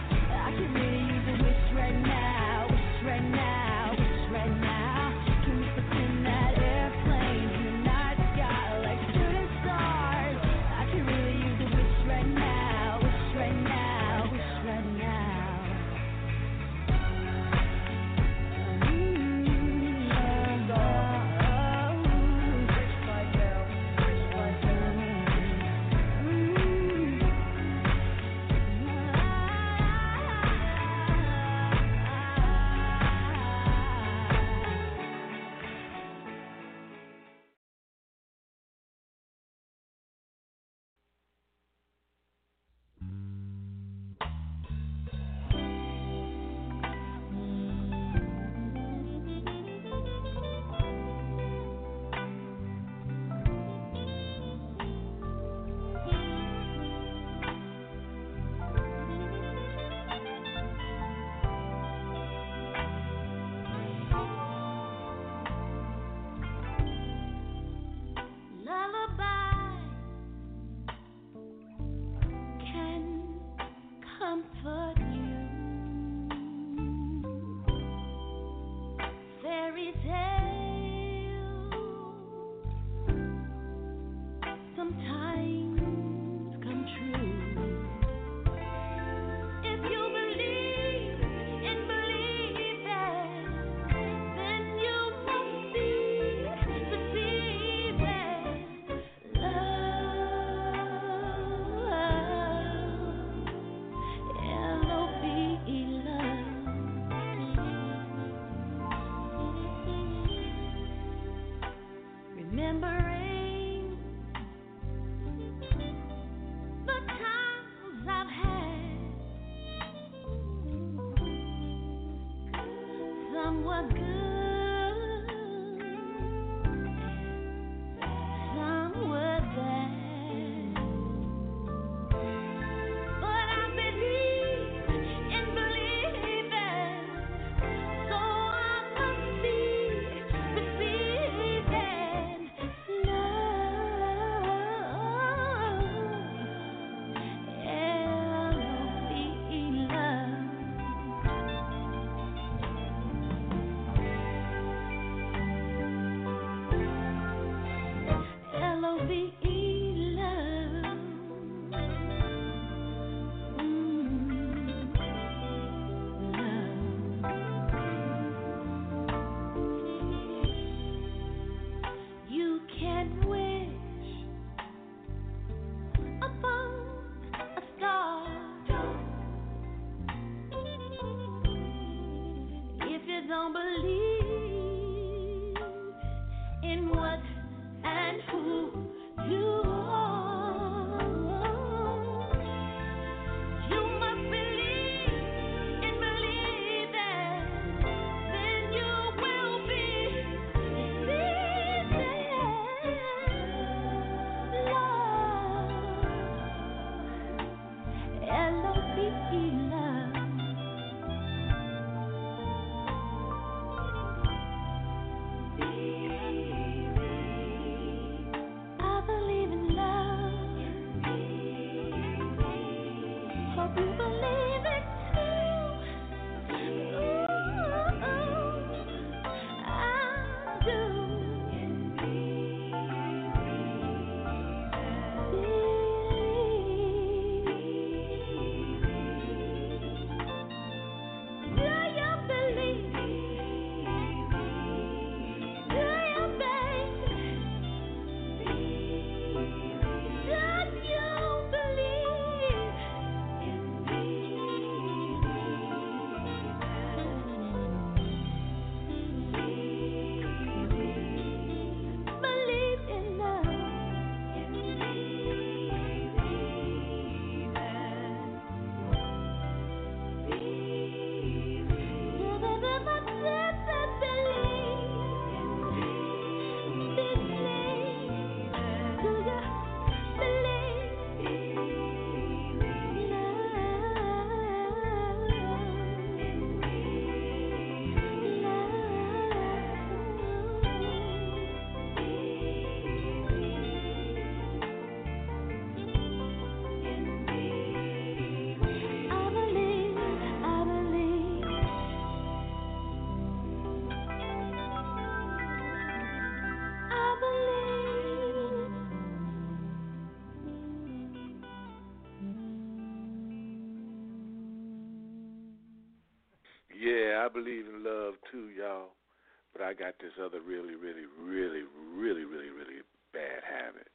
I 319.69 319.77
got 319.77 319.93
this 320.01 320.17
other 320.17 320.41
really, 320.41 320.73
really, 320.73 321.05
really, 321.05 321.61
really, 321.93 322.25
really, 322.25 322.49
really 322.49 322.81
bad 323.13 323.45
habit. 323.45 323.85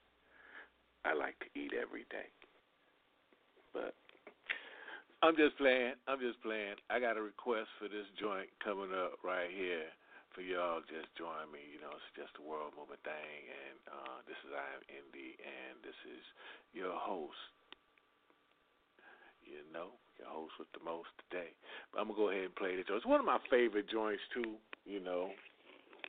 I 1.02 1.18
like 1.18 1.34
to 1.42 1.50
eat 1.58 1.74
every 1.74 2.06
day. 2.14 2.30
But 3.74 3.98
I'm 5.18 5.34
just 5.34 5.58
playing. 5.58 5.98
I'm 6.06 6.22
just 6.22 6.38
playing. 6.46 6.78
I 6.94 7.02
got 7.02 7.18
a 7.18 7.24
request 7.26 7.74
for 7.82 7.90
this 7.90 8.06
joint 8.22 8.46
coming 8.62 8.94
up 8.94 9.18
right 9.26 9.50
here 9.50 9.90
for 10.30 10.46
y'all. 10.46 10.78
Just 10.87 11.10
join 11.18 11.50
me. 11.50 11.58
You 11.74 11.82
know, 11.82 11.90
it's 11.90 12.14
just 12.14 12.38
a 12.38 12.46
world 12.46 12.70
moving 12.78 13.02
thing. 13.02 13.40
And 13.50 13.78
uh, 13.90 14.22
this 14.30 14.38
is 14.46 14.54
I 14.54 14.78
am 14.78 14.82
Indi, 14.87 15.34
and 15.42 15.74
this 15.82 15.98
is 16.06 16.22
your 16.70 16.94
host. 16.94 17.50
You 19.42 19.66
know, 19.74 19.98
your 20.22 20.30
host 20.30 20.54
with 20.62 20.70
the 20.70 20.87
most 20.87 21.10
today. 21.26 21.50
But 21.90 21.98
I'm 21.98 22.14
gonna 22.14 22.22
go 22.22 22.30
ahead 22.30 22.46
and 22.46 22.54
play 22.54 22.78
this. 22.78 22.87
It's 22.87 23.02
one 23.02 23.18
of 23.18 23.26
my 23.26 23.42
favorite 23.50 23.90
joints 23.90 24.22
too. 24.30 24.54
You 24.87 25.02
know, 25.02 25.34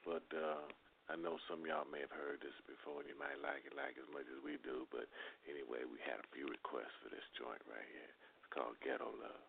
but 0.05 0.23
uh, 0.31 0.61
I 1.09 1.17
know 1.17 1.41
some 1.49 1.65
of 1.65 1.67
y'all 1.67 1.89
may 1.89 2.05
have 2.05 2.13
heard 2.13 2.39
this 2.39 2.55
before, 2.69 3.01
and 3.01 3.09
you 3.09 3.17
might 3.17 3.41
like 3.41 3.65
it 3.65 3.73
like 3.73 3.97
as 3.97 4.07
much 4.13 4.29
as 4.29 4.39
we 4.45 4.61
do. 4.61 4.85
But 4.93 5.09
anyway, 5.49 5.83
we 5.89 5.97
had 6.05 6.21
a 6.21 6.27
few 6.29 6.45
requests 6.45 6.93
for 7.01 7.09
this 7.09 7.25
joint 7.33 7.61
right 7.65 7.89
here. 7.89 8.13
It's 8.39 8.49
called 8.53 8.77
Ghetto 8.85 9.09
Love. 9.17 9.43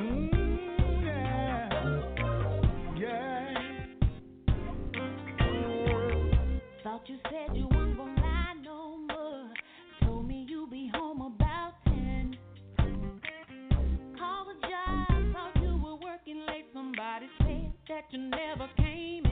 Mm, 0.00 0.40
you 7.06 7.18
said 7.30 7.56
you 7.56 7.79
that 18.00 18.12
you 18.12 18.30
never 18.30 18.68
came. 18.78 19.29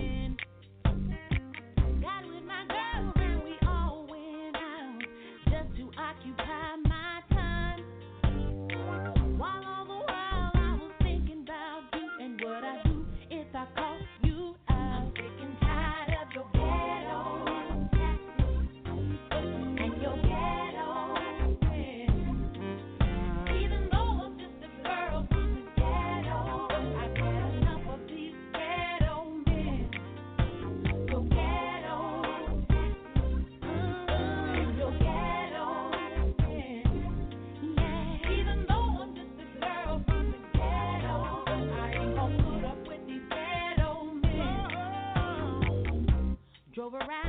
around. 47.00 47.27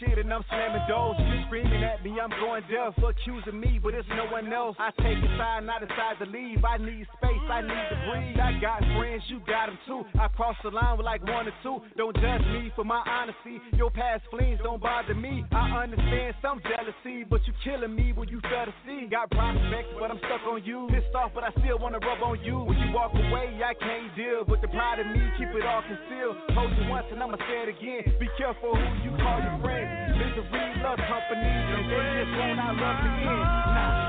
Shit 0.00 0.18
and 0.18 0.32
I'm 0.32 0.44
slamming 0.48 0.86
doors. 0.88 1.16
You 1.18 1.44
screaming 1.46 1.82
at 1.84 2.04
me, 2.04 2.16
I'm 2.20 2.30
going 2.30 2.62
deaf. 2.70 2.94
Accusing 2.98 3.58
me, 3.60 3.80
but 3.82 3.94
it's 3.94 4.08
no 4.10 4.26
one 4.26 4.52
else. 4.52 4.76
I 4.78 4.90
take 5.02 5.18
a 5.18 5.30
side, 5.36 5.64
I 5.64 5.78
decide 5.80 6.16
to 6.20 6.26
leave. 6.26 6.64
I 6.64 6.78
need 6.78 7.06
space, 7.16 7.46
I 7.50 7.60
need 7.60 7.86
to 7.90 7.98
breathe. 8.08 8.38
I 8.40 8.58
got 8.60 8.80
friends, 8.96 9.22
you 9.28 9.40
got 9.46 9.66
them 9.66 9.78
too. 9.86 10.04
I 10.18 10.28
cross 10.28 10.56
the 10.62 10.70
line 10.70 10.96
with 10.96 11.06
like 11.06 11.22
one 11.24 11.48
or 11.48 11.56
two. 11.62 11.80
Don't 11.96 12.14
judge 12.16 12.44
me 12.52 12.72
for 12.74 12.84
my 12.84 13.02
honesty. 13.06 13.60
Your 13.76 13.90
past 13.90 14.22
flings 14.30 14.60
don't 14.62 14.80
bother 14.80 15.14
me. 15.14 15.44
I 15.52 15.84
understand 15.84 16.34
some 16.42 16.60
jealousy, 16.64 17.24
but 17.24 17.40
you 17.46 17.52
killing 17.62 17.94
me 17.94 18.12
when 18.12 18.28
you 18.28 18.40
fail 18.42 18.66
to 18.66 18.74
see. 18.86 19.06
Got 19.10 19.30
prospects, 19.30 19.94
but 19.98 20.10
I'm 20.10 20.18
stuck 20.18 20.42
on 20.48 20.64
you. 20.64 20.88
Pissed 20.90 21.14
off, 21.14 21.32
but 21.34 21.44
I 21.44 21.50
still 21.60 21.78
wanna 21.78 21.98
rub 21.98 22.22
on 22.22 22.42
you. 22.42 22.58
When 22.58 22.78
you 22.78 22.92
walk 22.92 23.12
away, 23.14 23.60
I 23.64 23.74
can't 23.74 24.14
deal. 24.16 24.44
But 24.46 24.60
the 24.60 24.68
pride 24.68 25.00
of 25.00 25.06
me, 25.06 25.20
keep 25.38 25.48
it 25.48 25.64
all 25.64 25.82
concealed. 25.82 26.36
Told 26.54 26.70
you 26.76 26.90
once 26.90 27.06
and 27.10 27.22
I'ma 27.22 27.36
say 27.48 27.64
it 27.64 27.68
again. 27.68 28.18
Be 28.18 28.28
careful 28.36 28.74
who 28.74 28.88
you 29.04 29.16
call 29.18 29.40
your 29.40 29.58
friends. 29.74 30.18
Misery 30.18 30.82
love 30.82 30.98
company, 31.08 31.50
and 31.50 31.90
they 31.90 32.24
just 32.24 32.38
want 32.38 32.60
our 32.60 32.74
love 32.74 33.06
end. 33.06 33.24
Nah. 33.24 34.03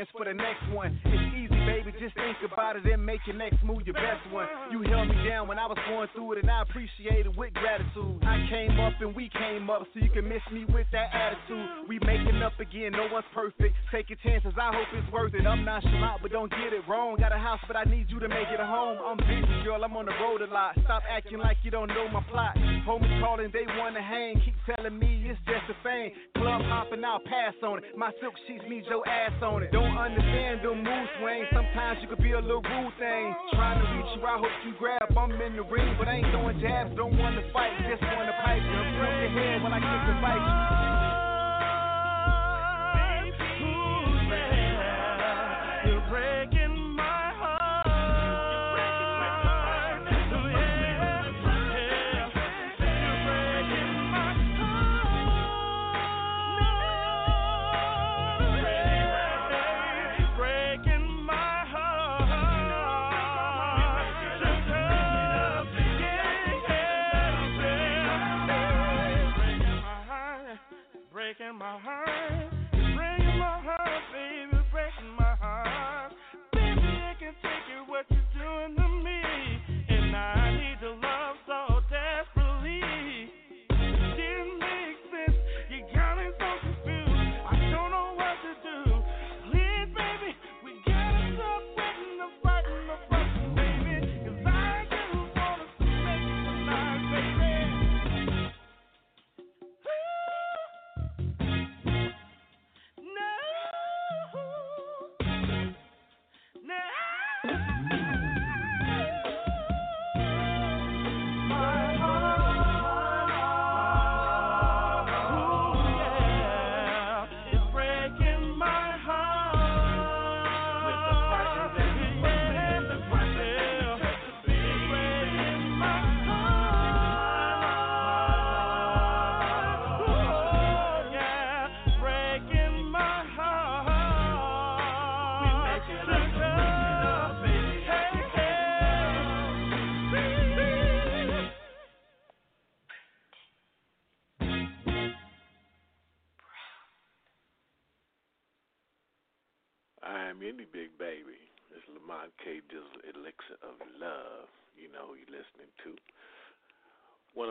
Plans 0.00 0.08
for 0.16 0.24
the 0.24 0.34
next 0.34 0.68
one. 0.72 0.99
Just 2.00 2.16
think 2.16 2.40
about 2.40 2.80
it 2.80 2.88
and 2.88 3.04
make 3.04 3.20
your 3.28 3.36
next 3.36 3.60
move 3.60 3.84
your 3.84 3.92
best 3.92 4.24
one. 4.32 4.48
You 4.72 4.80
held 4.88 5.12
me 5.12 5.20
down 5.28 5.44
when 5.52 5.60
I 5.60 5.68
was 5.68 5.76
going 5.84 6.08
through 6.16 6.32
it, 6.32 6.38
and 6.40 6.48
I 6.48 6.62
appreciate 6.64 7.28
it 7.28 7.36
with 7.36 7.52
gratitude. 7.52 8.24
I 8.24 8.40
came 8.48 8.80
up 8.80 8.96
and 9.04 9.12
we 9.12 9.28
came 9.28 9.68
up, 9.68 9.84
so 9.92 10.00
you 10.00 10.08
can 10.08 10.24
miss 10.24 10.40
me 10.48 10.64
with 10.72 10.88
that 10.96 11.12
attitude. 11.12 11.84
We 11.92 12.00
making 12.00 12.40
up 12.40 12.56
again, 12.56 12.96
no 12.96 13.04
one's 13.12 13.28
perfect. 13.36 13.76
Taking 13.92 14.16
chances, 14.24 14.56
I 14.56 14.72
hope 14.72 14.88
it's 14.96 15.12
worth 15.12 15.36
it. 15.36 15.44
I'm 15.44 15.60
not 15.60 15.84
nonchalant, 15.84 16.24
but 16.24 16.32
don't 16.32 16.48
get 16.48 16.72
it 16.72 16.88
wrong. 16.88 17.20
Got 17.20 17.36
a 17.36 17.38
house, 17.38 17.60
but 17.68 17.76
I 17.76 17.84
need 17.84 18.08
you 18.08 18.16
to 18.16 18.28
make 18.32 18.48
it 18.48 18.60
a 18.60 18.64
home. 18.64 18.96
I'm 19.04 19.20
busy, 19.20 19.60
girl, 19.60 19.84
I'm 19.84 19.92
on 19.92 20.08
the 20.08 20.16
road 20.24 20.40
a 20.40 20.48
lot. 20.48 20.80
Stop 20.88 21.04
acting 21.04 21.36
like 21.36 21.58
you 21.62 21.70
don't 21.70 21.88
know 21.88 22.08
my 22.08 22.24
plot. 22.32 22.56
Homies 22.88 23.12
calling, 23.20 23.52
they 23.52 23.68
wanna 23.76 24.00
hang. 24.00 24.40
Keep 24.40 24.56
telling 24.64 24.96
me 24.96 25.28
it's 25.28 25.38
just 25.44 25.68
a 25.68 25.76
fame. 25.84 26.16
Club 26.40 26.64
hopping, 26.64 27.04
I'll 27.04 27.20
pass 27.28 27.52
on 27.60 27.84
it. 27.84 27.92
My 27.92 28.08
silk 28.24 28.32
sheets 28.48 28.64
need 28.72 28.88
your 28.88 29.06
ass 29.06 29.36
on 29.44 29.62
it. 29.62 29.70
Don't 29.70 29.92
understand 29.92 30.64
the 30.64 30.72
mood 30.72 31.08
swing. 31.20 31.44
Sometimes 31.52 31.89
you 31.98 32.06
could 32.06 32.22
be 32.22 32.32
a 32.32 32.40
little 32.40 32.62
rude 32.62 32.94
thing. 33.02 33.34
Trying 33.52 33.82
to 33.82 33.86
reach 33.90 34.10
you, 34.14 34.22
I 34.22 34.38
hope 34.38 34.54
you 34.64 34.72
grab. 34.78 35.02
I'm 35.16 35.32
in 35.42 35.56
the 35.56 35.66
ring, 35.66 35.96
but 35.98 36.06
I 36.06 36.22
ain't 36.22 36.30
throwing 36.30 36.60
jabs. 36.60 36.94
Don't 36.94 37.18
wanna 37.18 37.42
fight, 37.52 37.74
just 37.90 38.02
wanna 38.02 38.34
pipe. 38.44 38.62
Flip 38.62 38.86
your 38.94 39.30
head 39.34 39.62
when 39.62 39.72
I 39.72 39.80
kick 39.82 40.02
the 40.06 40.14
fight 40.22 40.89
Breaking 71.40 71.58
my 71.58 71.78
heart, 71.78 72.09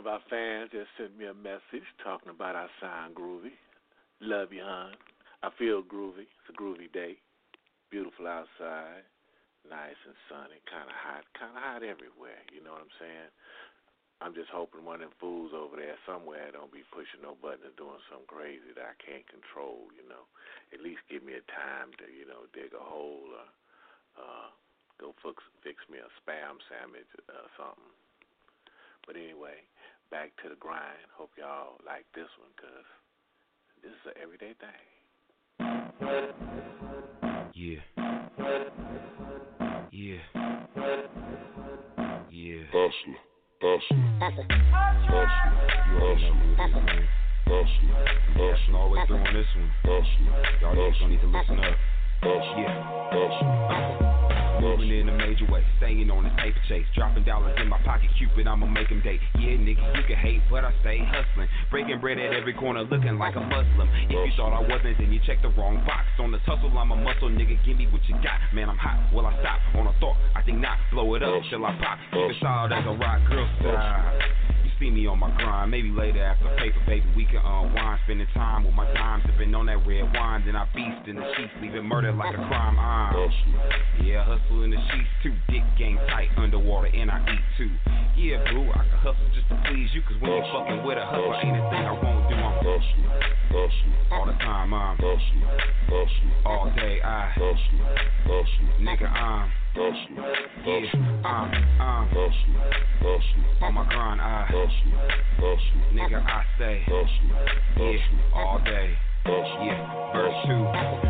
our 0.10 0.26
fans 0.26 0.74
just 0.74 0.90
sent 0.98 1.14
me 1.14 1.30
a 1.30 1.38
message 1.38 1.86
talking 2.02 2.34
about 2.34 2.58
I 2.58 2.66
sound 2.82 3.14
groovy. 3.14 3.54
Love 4.26 4.50
you, 4.50 4.66
hon. 4.66 4.98
I 5.46 5.54
feel 5.54 5.86
groovy. 5.86 6.26
It's 6.26 6.50
a 6.50 6.58
groovy 6.58 6.90
day. 6.90 7.22
Beautiful 7.94 8.26
outside. 8.26 9.06
Nice 9.70 10.02
and 10.10 10.18
sunny. 10.26 10.58
Kind 10.66 10.90
of 10.90 10.98
hot. 10.98 11.30
Kind 11.38 11.54
of 11.54 11.62
hot 11.62 11.86
everywhere. 11.86 12.42
You 12.50 12.66
know 12.66 12.74
what 12.74 12.90
I'm 12.90 12.98
saying? 12.98 13.30
I'm 14.18 14.34
just 14.34 14.50
hoping 14.50 14.82
one 14.82 15.06
of 15.06 15.14
them 15.14 15.22
fools 15.22 15.54
over 15.54 15.78
there 15.78 15.96
somewhere 16.10 16.50
don't 16.52 16.74
be 16.74 16.84
pushing 16.90 17.22
no 17.22 17.38
button 17.38 17.70
or 17.70 17.78
doing 17.78 18.02
something 18.10 18.28
crazy 18.28 18.74
that 18.74 18.90
I 18.90 18.98
can't 18.98 19.30
control, 19.30 19.94
you 19.94 20.04
know. 20.10 20.26
At 20.74 20.82
least 20.82 21.06
give 21.06 21.22
me 21.22 21.38
a 21.38 21.46
time 21.54 21.94
to, 22.02 22.10
you 22.10 22.26
know, 22.26 22.50
dig 22.52 22.74
a 22.74 22.82
hole 22.82 23.30
or 23.30 23.48
uh, 24.18 24.50
go 24.98 25.14
fix, 25.22 25.38
fix 25.62 25.78
me 25.86 26.02
a 26.02 26.10
spam 26.18 26.58
sandwich 26.66 27.08
or 27.30 27.46
something. 27.56 27.94
But 29.08 29.16
anyway, 29.16 29.64
back 30.12 30.32
to 30.44 30.50
the 30.50 30.56
grind. 30.56 30.98
Hope 31.16 31.32
y'all 31.38 31.78
like 31.86 32.06
this 32.16 32.28
one 32.40 32.50
because 32.56 32.86
This 33.82 33.92
is 33.92 34.06
an 34.06 34.14
everyday 34.22 34.54
thing. 34.60 34.90
Yeah. 37.54 37.82
Yeah. 39.92 40.22
Yeah. 42.30 42.62
Hustler. 42.72 43.20
Hustler. 43.62 44.04
Hustler. 45.10 45.54
You 45.88 45.96
already 46.00 46.24
know 46.24 46.34
who 46.34 46.48
it 46.50 46.60
is, 46.70 46.74
man. 46.74 47.08
Hustler. 47.48 47.96
Hustling 48.34 48.76
all 48.76 48.90
the 48.90 48.96
way 48.96 49.06
through 49.08 49.18
on 49.18 49.34
this 49.34 49.52
one. 49.56 49.72
Hustler. 49.84 50.34
Y'all 50.62 50.76
niggas 50.76 51.00
don't 51.00 51.10
need 51.12 51.22
to 51.22 51.28
listen 51.28 51.60
up. 51.60 51.78
Yeah. 52.24 53.10
Hustler. 53.12 54.60
Moving 54.60 54.92
in 54.92 55.08
a 55.08 55.16
major 55.16 55.48
way, 55.48 55.64
staying 55.80 56.12
on 56.12 56.28
this 56.28 56.36
paper 56.36 56.60
chase, 56.68 56.84
dropping 56.94 57.24
dollars 57.24 57.56
in 57.62 57.70
my 57.70 57.80
pocket, 57.88 58.12
Cupid, 58.20 58.46
I'ma 58.46 58.68
make 58.68 58.90
him 58.92 59.00
date. 59.00 59.22
Yeah, 59.40 59.56
nigga, 59.56 59.80
you 59.96 60.04
can 60.04 60.20
hate, 60.20 60.44
but 60.52 60.66
I 60.66 60.76
stay 60.84 61.00
hustling, 61.00 61.48
breaking 61.72 62.02
bread 62.02 62.20
at 62.20 62.36
every 62.36 62.52
corner, 62.54 62.84
looking 62.84 63.18
like 63.18 63.38
a 63.38 63.40
Muslim. 63.40 63.88
If 64.12 64.20
you 64.20 64.32
thought 64.36 64.52
I 64.52 64.60
wasn't, 64.60 65.00
then 65.00 65.14
you 65.14 65.22
checked 65.26 65.44
the 65.44 65.50
wrong 65.56 65.80
box. 65.88 66.04
On 66.20 66.34
this 66.34 66.42
hustle, 66.46 66.76
I'm 66.78 66.92
a 66.92 66.98
muscle, 66.98 67.30
nigga, 67.30 67.56
give 67.66 67.78
me 67.78 67.88
what 67.88 68.04
you 68.12 68.16
got. 68.20 68.36
Man, 68.54 68.68
I'm 68.68 68.78
hot, 68.78 69.00
will 69.16 69.26
I 69.26 69.32
stop? 69.40 69.64
On 69.80 69.88
a 69.88 69.96
thought, 70.04 70.18
I 70.36 70.42
think 70.44 70.60
not. 70.60 70.78
Blow 70.92 71.16
it 71.16 71.24
up 71.24 71.40
till 71.50 71.66
I 71.66 71.72
pop. 71.80 71.98
Keep 72.12 72.36
it 72.36 72.36
solid 72.44 72.74
as 72.76 72.84
a 72.84 73.00
rock 73.00 73.24
girl 73.32 73.48
style. 73.64 74.20
See 74.80 74.90
me 74.90 75.08
on 75.08 75.20
my 75.20 75.28
grind, 75.36 75.72
maybe 75.72 75.92
later 75.92 76.24
after 76.24 76.48
paper, 76.56 76.80
baby, 76.88 77.04
we 77.12 77.26
can 77.26 77.44
unwind. 77.44 78.00
Spending 78.08 78.28
time 78.34 78.64
with 78.64 78.74
my 78.74 78.88
dime, 78.94 79.20
sipping 79.28 79.54
on 79.54 79.66
that 79.68 79.84
red 79.84 80.08
wine. 80.16 80.48
Then 80.48 80.56
I 80.56 80.64
beast 80.72 81.04
in 81.04 81.20
the 81.20 81.28
sheets, 81.36 81.52
leaving 81.60 81.84
murder 81.84 82.16
like 82.16 82.32
a 82.32 82.40
crime. 82.48 82.80
I'm, 82.80 83.12
yeah, 84.08 84.24
hustle 84.24 84.64
in 84.64 84.72
the 84.72 84.80
sheets 84.80 85.12
too. 85.22 85.36
Dick 85.52 85.68
game 85.78 86.00
tight, 86.08 86.32
underwater, 86.38 86.88
and 86.88 87.12
I 87.12 87.20
eat 87.28 87.44
too. 87.60 87.68
Yeah, 88.16 88.40
boo, 88.56 88.72
I 88.72 88.88
can 88.88 89.00
hustle 89.04 89.28
just 89.36 89.52
to 89.52 89.60
please 89.68 89.92
you. 89.92 90.00
Cause 90.08 90.16
when 90.24 90.32
you're 90.32 90.48
fucking 90.48 90.80
with 90.88 90.96
a 90.96 91.04
hustler, 91.04 91.44
ain't 91.44 91.60
a 91.60 91.66
thing 91.68 91.84
I 91.84 91.92
won't 92.00 92.24
do. 92.32 92.40
I'm 92.40 92.56
Hustler. 92.64 93.12
Hustler. 93.52 94.16
all 94.16 94.26
the 94.32 94.38
time, 94.40 94.74
I'm 94.74 94.96
Hustler. 94.96 95.48
Hustler. 95.92 96.34
all 96.48 96.72
day, 96.72 97.04
I, 97.04 97.36
Hustler. 97.36 97.84
Hustler. 98.32 98.72
nigga, 98.80 99.12
I'm, 99.12 99.52
Hustling, 99.76 100.18
hustling, 100.18 101.26
I'm, 101.26 101.82
I'm 101.82 102.08
hustling, 102.08 102.62
hustling. 103.02 103.88
Grind, 103.90 104.22
I 104.22 104.46
hustling, 104.46 105.00
hustling. 105.38 105.84
Nigga, 105.94 106.24
I 106.26 106.44
say 106.58 106.86
hustling, 106.88 107.32
yeah, 107.78 108.34
all 108.34 108.60
day. 108.66 108.98
Yeah, 109.26 110.14
verse 110.14 110.34
two. 110.48 110.64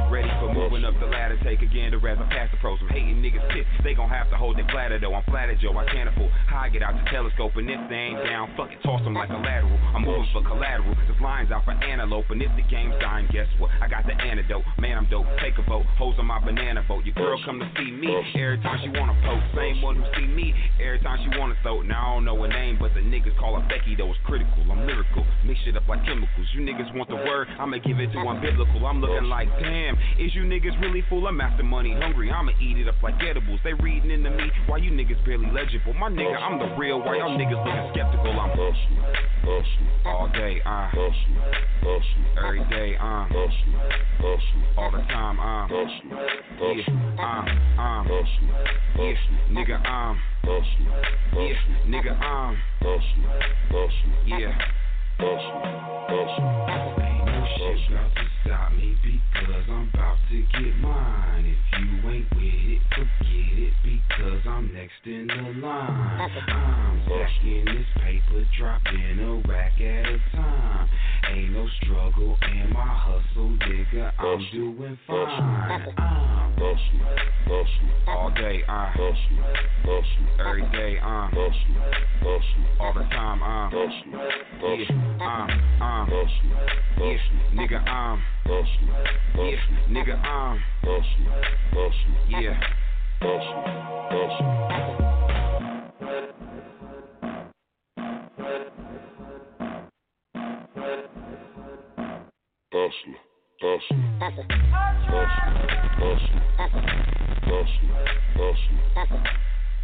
Ready 0.09 0.29
for 0.41 0.51
moving 0.53 0.83
up 0.83 0.97
the 0.99 1.05
ladder. 1.05 1.37
Take 1.43 1.61
again 1.61 1.91
to 1.91 1.99
rather 1.99 2.25
pass 2.33 2.49
the 2.51 2.57
pros. 2.57 2.79
I'm 2.81 2.89
hating 2.89 3.21
niggas 3.21 3.45
pissed. 3.53 3.69
They 3.83 3.93
gon' 3.93 4.09
have 4.09 4.29
to 4.31 4.37
hold 4.37 4.57
their 4.57 4.65
bladder 4.65 4.97
though. 4.99 5.13
I'm 5.13 5.23
flattered, 5.29 5.61
yo. 5.61 5.77
I 5.77 5.85
can't 5.85 6.09
afford. 6.09 6.31
I 6.49 6.69
get 6.69 6.81
out 6.81 6.97
the 6.97 7.05
telescope 7.11 7.55
and 7.55 7.69
if 7.69 7.79
they 7.89 8.09
ain't 8.11 8.23
down, 8.25 8.49
fuck 8.57 8.71
it, 8.71 8.81
toss 8.83 9.01
them 9.03 9.13
like 9.13 9.29
a 9.29 9.37
lateral. 9.37 9.77
I'm 9.93 10.01
moving 10.01 10.27
for 10.33 10.41
collateral. 10.41 10.95
There's 11.05 11.21
lines 11.21 11.51
out 11.51 11.63
for 11.65 11.71
antelope. 11.71 12.25
And 12.29 12.41
if 12.41 12.49
the 12.57 12.65
game's 12.65 12.97
dying, 12.99 13.29
guess 13.31 13.47
what? 13.61 13.69
I 13.81 13.87
got 13.87 14.05
the 14.05 14.17
antidote. 14.17 14.65
Man, 14.79 14.97
I'm 14.97 15.07
dope. 15.09 15.29
Take 15.39 15.57
a 15.61 15.63
vote. 15.69 15.85
Hoes 15.97 16.15
on 16.17 16.25
my 16.25 16.41
banana 16.43 16.83
boat. 16.87 17.05
Your 17.05 17.15
girl 17.15 17.37
come 17.45 17.59
to 17.59 17.69
see 17.77 17.91
me 17.91 18.09
every 18.33 18.59
time 18.65 18.81
she 18.81 18.89
wanna 18.89 19.15
post. 19.21 19.45
Same 19.55 19.81
one 19.81 20.01
who 20.01 20.05
see 20.17 20.27
me 20.27 20.53
every 20.81 20.99
time 21.05 21.21
she 21.21 21.29
wanna 21.37 21.55
throw. 21.61 21.81
Now 21.85 22.01
I 22.01 22.13
don't 22.15 22.25
know 22.25 22.41
her 22.41 22.49
name, 22.49 22.77
but 22.81 22.93
the 22.97 23.01
niggas 23.05 23.37
call 23.37 23.61
her 23.61 23.65
Becky 23.69 23.95
though. 23.95 24.09
It's 24.09 24.19
critical. 24.25 24.65
I'm 24.71 24.87
lyrical. 24.89 25.23
Mix 25.45 25.61
it 25.69 25.77
up 25.77 25.87
like 25.87 26.03
chemicals. 26.05 26.47
You 26.57 26.65
niggas 26.65 26.89
want 26.97 27.09
the 27.09 27.21
word? 27.21 27.47
I'ma 27.59 27.77
give 27.77 27.98
to 28.07 28.23
one 28.23 28.41
biblical. 28.41 28.85
I'm 28.85 29.01
looking 29.01 29.27
like, 29.27 29.47
damn, 29.59 29.95
is 30.19 30.33
you 30.35 30.43
niggas 30.43 30.79
really 30.81 31.03
full? 31.09 31.27
I'm 31.27 31.41
after 31.41 31.63
money 31.63 31.93
hungry. 31.97 32.31
I'ma 32.31 32.51
eat 32.61 32.77
it 32.77 32.87
up 32.87 32.95
like 33.03 33.15
edibles. 33.23 33.59
They 33.63 33.73
reading 33.73 34.11
into 34.11 34.29
me 34.29 34.51
why 34.67 34.77
you 34.77 34.91
niggas 34.91 35.23
barely 35.25 35.51
legible. 35.51 35.93
My 35.93 36.09
nigga, 36.09 36.35
I'm 36.37 36.59
the 36.59 36.75
real. 36.75 36.99
Why 36.99 37.17
y'all 37.17 37.37
niggas 37.37 37.59
looking 37.59 37.91
skeptical? 37.93 38.39
I'm 38.39 38.49
Hustler. 38.49 39.03
Hustler. 39.43 39.89
all 40.05 40.29
day, 40.29 40.61
uh, 40.65 40.87
Hustler. 40.91 41.43
Hustler. 41.81 42.45
every 42.45 42.63
day, 42.69 42.95
uh, 42.95 43.25
Hustler. 43.27 43.79
Hustler. 44.19 44.67
all 44.77 44.91
the 44.91 45.03
time, 45.09 45.39
uh, 45.39 45.67
Hustler. 45.67 46.27
yeah, 46.59 46.83
Hustler. 46.85 47.15
uh, 47.19 47.81
uh, 47.81 48.03
Hustler. 48.03 48.53
yeah, 48.97 49.15
nigga, 49.51 49.77
um, 49.89 50.19
Hustler. 50.43 50.91
yeah, 51.35 51.53
nigga, 51.87 52.13
um, 52.21 52.57
Hustler. 52.79 53.29
Hustler. 53.69 54.39
yeah. 54.39 54.53
Hustler. 55.19 55.79
Hustler 56.07 57.28
shit 57.57 58.38
stop 58.45 58.71
me 58.73 58.95
because 59.03 59.63
I'm 59.69 59.89
about 59.93 60.17
to 60.29 60.41
get 60.41 60.77
mine. 60.79 61.45
If 61.45 61.79
you 61.79 62.09
ain't 62.09 62.29
with 62.35 62.43
it, 62.43 62.81
forget 62.89 63.57
it 63.57 63.73
because 63.83 64.41
I'm 64.47 64.73
next 64.73 65.01
in 65.05 65.27
the 65.27 65.65
line. 65.65 66.29
I'm 66.47 67.01
stacking 67.05 67.65
this 67.65 67.87
paper, 68.03 68.45
dropping 68.57 69.19
a 69.19 69.47
rack 69.47 69.73
at 69.79 70.05
a 70.05 70.19
time. 70.35 70.89
Ain't 71.31 71.51
no 71.51 71.67
struggle 71.83 72.37
in 72.51 72.73
my 72.73 72.85
hustle, 72.85 73.49
nigga. 73.49 74.11
I'm 74.17 74.45
doing 74.51 74.97
fine. 75.07 75.85
I'm 75.97 76.53
Hustler. 76.53 77.17
Hustler. 77.45 77.93
all 78.07 78.31
day, 78.31 78.63
uh, 78.67 78.91
Hustler. 78.91 79.53
Hustler. 79.83 80.47
every 80.47 80.61
day, 80.71 80.99
uh, 80.99 81.27
Hustler. 81.27 81.91
Hustler. 82.19 82.69
all 82.79 82.93
the 82.93 83.03
time, 83.09 83.41
uh, 83.43 83.69
Hustler. 83.69 84.29
yeah, 84.59 84.85
Hustler. 84.85 85.17
uh, 85.21 85.83
uh, 85.83 86.05
Hustler. 86.05 86.67
yeah, 86.99 87.17
nigga, 87.53 87.79
Hustler. 87.79 88.23
Yeah, 88.49 89.61
nigga, 89.89 90.15
um, 90.25 90.63
yeah. 92.27 92.59
Hustler. 102.71 103.19
Hustler. 103.61 103.99
Hustler. 104.19 104.47
Hustler. 105.09 105.55
Hustler. 105.99 106.43
Hustler. 107.45 107.93
Hustler. 108.35 108.65
Hustler. 108.65 108.83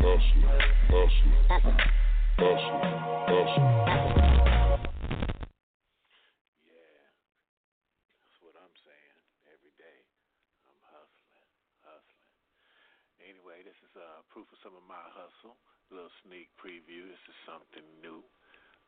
Hustler. 0.09 1.31
Hustler. 1.49 1.75
Hustler. 2.37 2.81
Hustler. 3.25 3.75
Yeah, 6.65 7.01
that's 8.21 8.39
what 8.41 8.55
I'm 8.57 8.75
saying. 8.85 9.19
Every 9.53 9.73
day, 9.77 9.99
I'm 10.65 10.79
hustling, 10.89 11.51
hustling. 11.85 12.25
Anyway, 13.25 13.65
this 13.65 13.77
is 13.81 13.93
uh, 13.97 14.21
proof 14.29 14.45
of 14.53 14.59
some 14.61 14.77
of 14.77 14.85
my 14.85 15.01
hustle. 15.17 15.57
A 15.89 15.97
little 15.97 16.13
sneak 16.25 16.49
preview. 16.61 17.09
This 17.09 17.25
is 17.25 17.37
something 17.49 17.85
new. 18.05 18.21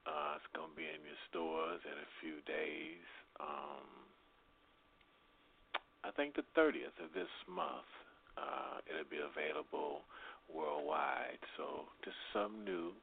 Uh, 0.06 0.38
it's 0.38 0.50
gonna 0.54 0.74
be 0.78 0.86
in 0.86 1.02
your 1.02 1.20
stores 1.28 1.82
in 1.84 1.98
a 1.98 2.10
few 2.22 2.38
days. 2.46 3.06
Um, 3.42 3.90
I 6.06 6.14
think 6.14 6.38
the 6.38 6.46
30th 6.54 6.96
of 7.02 7.12
this 7.18 7.32
month. 7.50 7.90
Uh, 8.38 8.78
it'll 8.86 9.10
be 9.10 9.18
available 9.18 10.06
worldwide. 10.46 11.42
So 11.58 11.90
is 12.06 12.14
something 12.32 12.64
new 12.64 12.94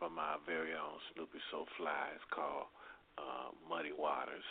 from 0.00 0.16
our 0.18 0.40
very 0.48 0.72
own 0.72 0.96
Snoopy 1.12 1.38
So 1.52 1.68
Fly. 1.76 2.16
It's 2.16 2.24
called 2.32 2.72
uh, 3.20 3.52
Muddy 3.68 3.92
Waters. 3.92 4.46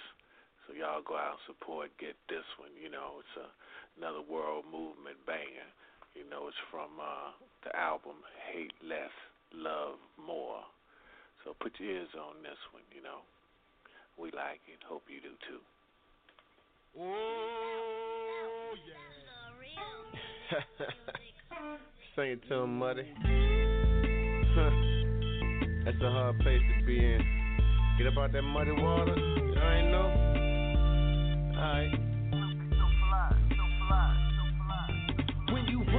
So 0.63 0.77
y'all 0.77 1.01
go 1.01 1.17
out 1.17 1.41
and 1.41 1.45
support. 1.49 1.89
Get 1.97 2.15
this 2.29 2.45
one. 2.61 2.71
You 2.77 2.93
know, 2.93 3.19
it's 3.25 3.35
a, 3.35 3.47
another 3.97 4.21
world 4.23 4.63
movement 4.69 5.17
banger. 5.25 5.71
You 6.18 6.26
know, 6.32 6.47
it's 6.47 6.57
from 6.72 6.97
uh, 6.97 7.38
the 7.63 7.76
album 7.78 8.18
Hate 8.51 8.74
Less, 8.82 9.13
Love 9.53 10.01
More. 10.18 10.65
So 11.43 11.53
put 11.61 11.74
your 11.80 11.91
ears 11.91 12.09
on 12.18 12.41
this 12.41 12.57
one. 12.74 12.82
You 12.89 13.03
know, 13.03 13.22
we 14.18 14.32
like 14.32 14.61
it. 14.65 14.82
Hope 14.89 15.03
you 15.07 15.22
do 15.22 15.38
too. 15.45 15.61
Oh, 16.99 18.74
yeah. 18.89 18.97
Sing 22.15 22.32
it 22.32 22.41
to 22.49 22.55
him, 22.55 22.80
Muddy. 22.80 23.13
Huh. 24.55 24.72
That's 25.86 26.01
a 26.01 26.09
hard 26.09 26.39
place 26.39 26.61
to 26.80 26.86
be 26.86 26.97
in. 26.97 27.22
Get 27.99 28.07
up 28.07 28.18
out 28.18 28.32
that 28.34 28.41
muddy 28.41 28.72
water. 28.72 29.15
You 29.15 29.53
ain't 29.53 29.91
know? 29.91 30.09
Alright. 31.55 32.16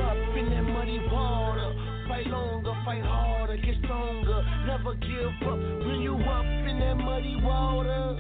Up 0.09 0.17
in 0.37 0.49
that 0.49 0.63
muddy 0.63 0.99
water, 1.13 1.75
fight 2.09 2.27
longer, 2.29 2.73
fight 2.85 3.03
harder, 3.03 3.57
get 3.59 3.75
stronger, 3.85 4.43
never 4.67 4.95
give 4.95 5.49
up. 5.49 5.59
When 5.85 6.01
you 6.01 6.15
up 6.17 6.45
in 6.45 6.81
that 6.81 6.97
muddy 6.97 7.37
water, 7.43 8.17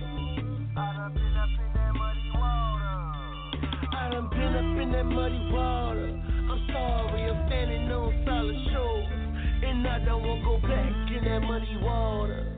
I 0.76 0.92
done 0.96 1.14
been 1.14 1.36
up 1.36 1.48
in 1.56 1.72
that 1.72 1.94
muddy 1.96 2.30
water. 2.34 2.92
I 3.96 4.10
done 4.12 4.28
been 4.28 4.54
up 4.54 4.82
in 4.82 4.92
that 4.92 5.06
muddy 5.06 5.48
water. 5.50 6.08
I'm 6.50 6.60
sorry, 6.72 7.22
I'm 7.24 7.48
standing 7.48 7.90
on 7.90 8.12
solid 8.26 8.56
shores, 8.72 9.08
and 9.64 9.88
I 9.88 10.04
don't 10.04 10.22
wanna 10.22 10.44
go 10.44 10.58
back 10.68 10.92
in 11.16 11.24
that 11.24 11.40
muddy 11.40 11.76
water. 11.80 12.57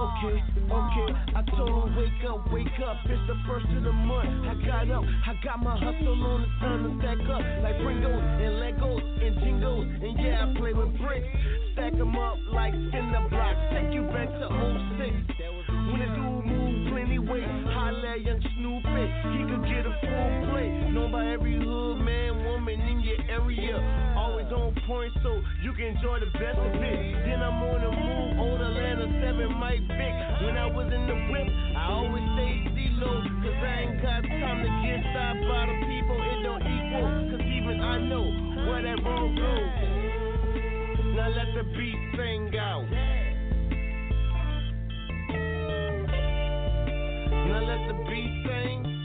Okay, 0.00 0.40
okay. 0.64 1.10
I 1.36 1.42
told 1.56 1.68
her 1.68 2.00
wake 2.00 2.24
up, 2.24 2.50
wake 2.50 2.80
up. 2.80 2.96
It's 3.04 3.20
the 3.28 3.36
first 3.46 3.66
of 3.68 3.84
the 3.84 3.92
month. 3.92 4.32
I 4.48 4.54
got 4.64 4.88
up, 4.88 5.04
I 5.04 5.34
got 5.44 5.60
my 5.60 5.76
hustle 5.76 6.24
on. 6.24 6.40
It's 6.40 6.56
time 6.56 6.88
to 6.88 6.90
stack 7.04 7.20
up 7.28 7.42
like 7.60 7.76
Pringles 7.84 8.24
and 8.40 8.64
Legos 8.64 9.04
and 9.20 9.34
Jingles. 9.44 9.84
And 10.00 10.16
yeah, 10.24 10.48
I 10.48 10.56
play 10.56 10.72
with 10.72 10.96
bricks. 10.96 11.28
Stack 11.74 11.92
them 11.98 12.16
up 12.16 12.38
like 12.48 12.72
cinder 12.72 13.28
blocks. 13.28 13.60
Take 13.76 13.92
you 13.92 14.08
back 14.08 14.32
to 14.40 14.48
06. 14.48 15.36
When 15.68 16.00
the 16.00 16.08
dude 16.16 16.48
move 16.48 16.92
plenty 16.92 17.18
weight, 17.18 17.44
holla 17.76 18.16
young 18.16 18.40
Snoopy. 18.56 19.04
He 19.36 19.40
could 19.52 19.64
get 19.68 19.84
a 19.84 19.92
full 20.00 20.32
plate. 20.48 20.96
Known 20.96 21.12
by 21.12 21.28
every 21.28 21.60
hood 21.60 22.00
man, 22.00 22.29
woman 22.70 22.88
in 22.88 23.00
your 23.00 23.18
area. 23.28 24.14
Always 24.16 24.46
on 24.46 24.74
point 24.86 25.12
so 25.22 25.42
you 25.62 25.72
can 25.72 25.96
enjoy 25.96 26.20
the 26.20 26.30
best 26.38 26.58
of 26.58 26.74
it. 26.74 27.24
Then 27.26 27.42
I'm 27.42 27.62
on 27.62 27.80
the 27.82 27.90
move, 27.90 28.38
old 28.38 28.60
Atlanta 28.60 29.06
7 29.06 29.58
Mike 29.58 29.80
Vick. 29.88 30.14
When 30.42 30.56
I 30.56 30.66
was 30.66 30.86
in 30.92 31.06
the 31.06 31.18
whip, 31.30 31.48
I 31.76 31.84
always 31.90 32.24
stay 32.34 32.68
D-low. 32.74 33.22
Cause 33.42 33.58
I 33.62 33.74
ain't 33.80 34.02
got 34.02 34.22
time 34.22 34.62
to 34.62 34.70
get 34.86 35.00
stopped 35.10 35.42
by 35.48 35.66
the 35.66 35.76
people. 35.88 36.16
It 36.20 36.42
don't 36.42 36.62
equal. 36.62 37.08
Cause 37.30 37.44
even 37.46 37.80
I 37.80 37.98
know 38.06 38.26
where 38.68 38.82
that 38.82 38.98
road 39.02 39.36
goes. 39.36 39.70
Now 41.16 41.28
let 41.28 41.54
the 41.54 41.64
beat 41.74 42.00
sing 42.16 42.54
out. 42.58 42.86
Now 47.48 47.60
let 47.66 47.80
the 47.88 47.96
beat 48.08 48.32
sing. 48.46 48.99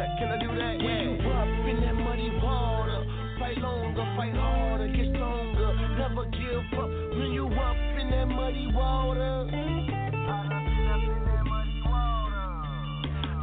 Can 0.00 0.32
I 0.32 0.38
do 0.40 0.48
that? 0.56 0.80
When 0.80 1.20
you 1.20 1.28
up 1.28 1.48
in 1.68 1.76
that 1.84 1.92
muddy 1.92 2.30
water, 2.42 3.04
fight 3.38 3.58
longer, 3.58 4.04
fight 4.16 4.34
harder, 4.34 4.88
get 4.88 5.12
stronger, 5.14 5.76
never 5.98 6.24
give 6.32 6.78
up. 6.78 6.88
When 6.88 7.32
you 7.32 7.44
walk 7.46 7.76
in 8.00 8.10
that 8.10 8.24
muddy 8.26 8.72
water. 8.72 9.44
I 9.52 10.48
done 10.48 10.60
pin 10.64 10.88
up 10.88 11.04
in 11.04 11.22
that 11.28 11.44
muddy 11.44 11.82
water. 11.84 12.48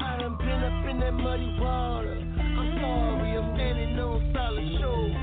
I 0.01 0.18
done 0.18 0.38
been 0.38 0.64
up 0.64 0.89
in 0.89 0.99
that 0.99 1.14
muddy 1.14 1.55
water. 1.60 2.18
I'm 2.18 2.82
sorry, 2.82 3.38
I'm 3.38 3.55
standing 3.55 3.99
on 3.99 4.34
solid 4.34 4.80
shore. 4.82 5.14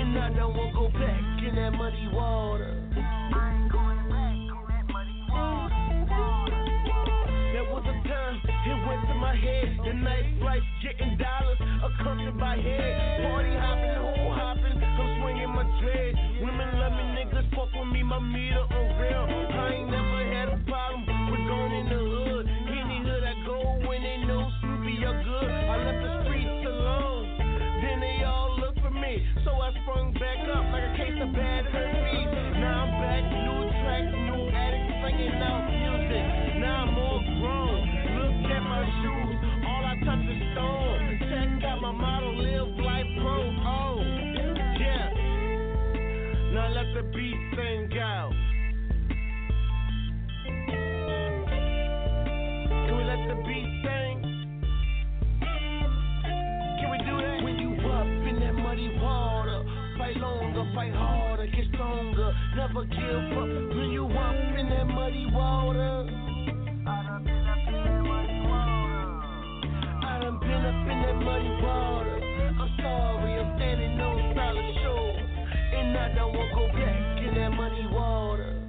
And 0.00 0.18
I 0.18 0.30
don't 0.32 0.56
wanna 0.56 0.72
go 0.72 0.88
back 0.98 1.42
in 1.46 1.56
that 1.56 1.72
muddy 1.74 2.08
water. 2.12 2.79
Accompanied 12.00 12.38
by 12.38 12.56
head. 12.56 13.22
Party 13.28 13.52
hopping, 13.60 13.96
hole 14.00 14.32
hopping, 14.32 14.76
I'm 14.80 15.20
swinging 15.20 15.52
my 15.52 15.64
dread. 15.80 16.14
Women 16.40 16.68
love 16.80 16.92
me, 16.96 17.04
niggas 17.16 17.48
fuck 17.54 17.68
with 17.76 17.92
me, 17.92 18.02
my 18.02 18.18
meter 18.18 18.64
on 18.64 18.86
real. 18.96 19.24
I 19.28 19.68
ain't 19.74 19.90
never 19.90 20.20
had 20.32 20.48
a 20.48 20.58
problem 20.64 21.30
with 21.30 21.44
going 21.44 21.72
in 21.76 21.86
the 21.92 22.00
hood. 22.00 22.46
Any 22.48 23.04
hood 23.04 23.24
I 23.24 23.34
go 23.44 23.58
when 23.86 24.02
they 24.02 24.16
know 24.24 24.48
Snoopy 24.60 25.04
are 25.04 25.22
good. 25.24 25.50
I 25.50 25.76
left 25.76 26.00
the 26.00 26.12
streets 26.24 26.66
alone, 26.66 27.24
then 27.84 28.00
they 28.00 28.24
all 28.24 28.56
look 28.58 28.76
for 28.80 28.90
me. 28.90 29.20
So 29.44 29.50
I 29.60 29.70
sprung 29.82 30.12
back 30.14 30.40
up 30.48 30.64
like 30.72 30.84
a 30.88 30.94
case 30.96 31.20
of 31.20 31.32
bad 31.34 31.49
fight 60.74 60.94
harder, 60.94 61.46
get 61.46 61.66
stronger, 61.74 62.32
never 62.56 62.84
give 62.84 63.38
up. 63.38 63.48
When 63.76 63.90
you 63.90 64.06
up 64.06 64.34
in 64.58 64.68
that 64.70 64.86
muddy 64.86 65.26
water. 65.32 66.06
I 70.02 70.18
done 70.20 70.38
been 70.40 70.50
up 70.50 70.90
in 70.90 71.02
that 71.02 71.18
muddy 71.24 71.62
water. 71.62 72.20
I'm 72.60 72.70
sorry, 72.78 73.40
I'm 73.40 73.56
standing 73.56 74.00
on 74.00 74.34
solid 74.34 74.74
shore. 74.82 75.16
And 75.78 75.96
I 75.96 76.14
don't 76.14 76.36
wanna 76.36 76.54
go 76.54 76.66
back 76.68 77.22
in 77.22 77.34
that 77.34 77.50
muddy 77.50 77.86
water. 77.90 78.59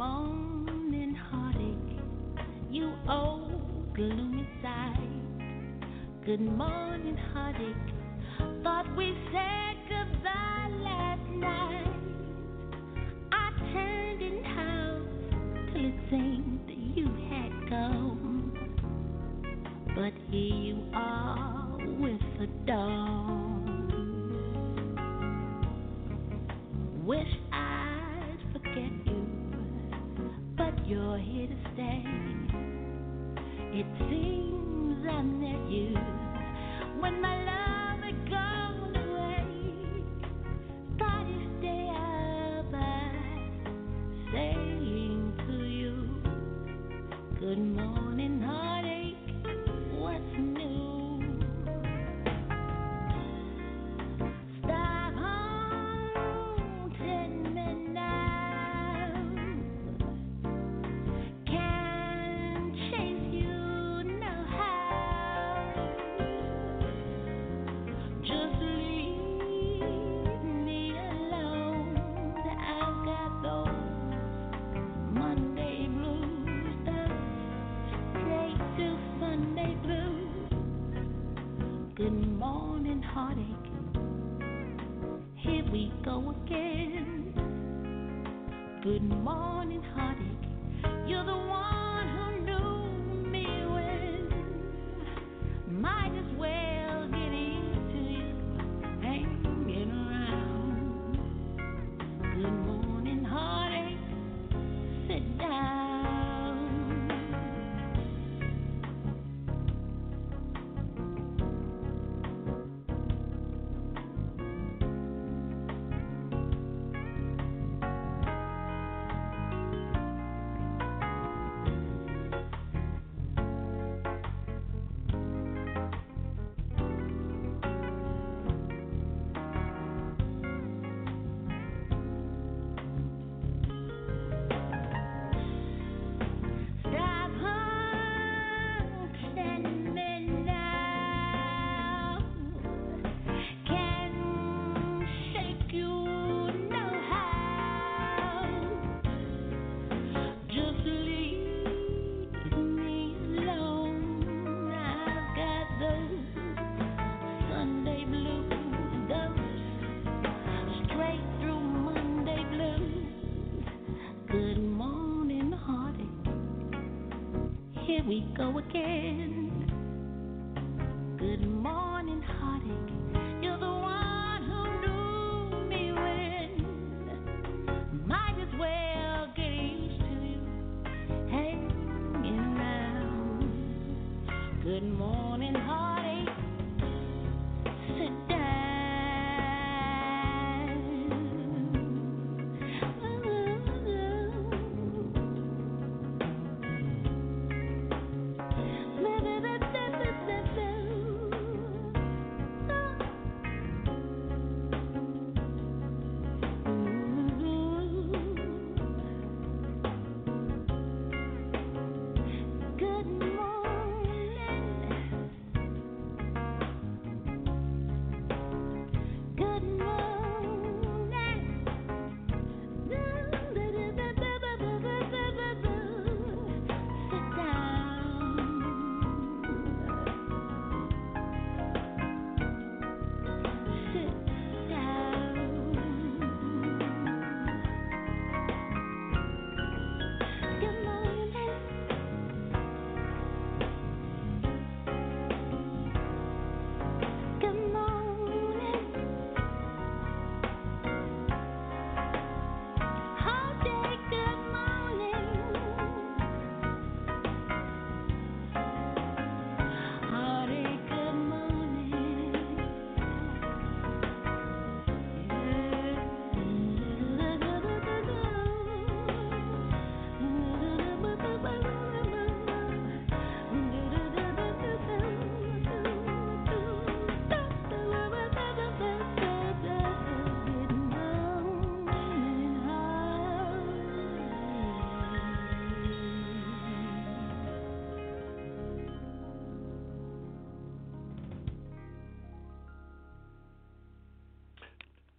Morning, 0.00 1.14
heartache. 1.14 2.00
You 2.70 2.90
old 3.06 3.94
gloomy 3.94 4.48
sight. 4.62 6.24
Good 6.24 6.40
morning, 6.40 7.18
heartache. 7.34 7.92
Thought 8.62 8.96
we 8.96 9.14
said 9.30 9.79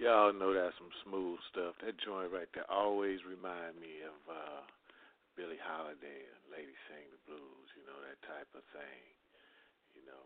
Y'all 0.01 0.33
know 0.33 0.49
that's 0.49 0.73
some 0.81 0.89
smooth 1.05 1.37
stuff. 1.53 1.77
That 1.85 1.93
joint 2.01 2.33
right 2.33 2.49
there 2.57 2.65
always 2.65 3.21
remind 3.21 3.77
me 3.77 4.01
of 4.01 4.17
uh 4.25 4.65
Billie 5.37 5.61
Holiday 5.61 6.25
and 6.25 6.41
Lady 6.49 6.73
Sing 6.89 7.05
the 7.13 7.21
Blues, 7.29 7.69
you 7.77 7.85
know, 7.85 8.01
that 8.01 8.17
type 8.25 8.49
of 8.57 8.65
thing. 8.73 9.05
You 9.93 10.01
know. 10.09 10.25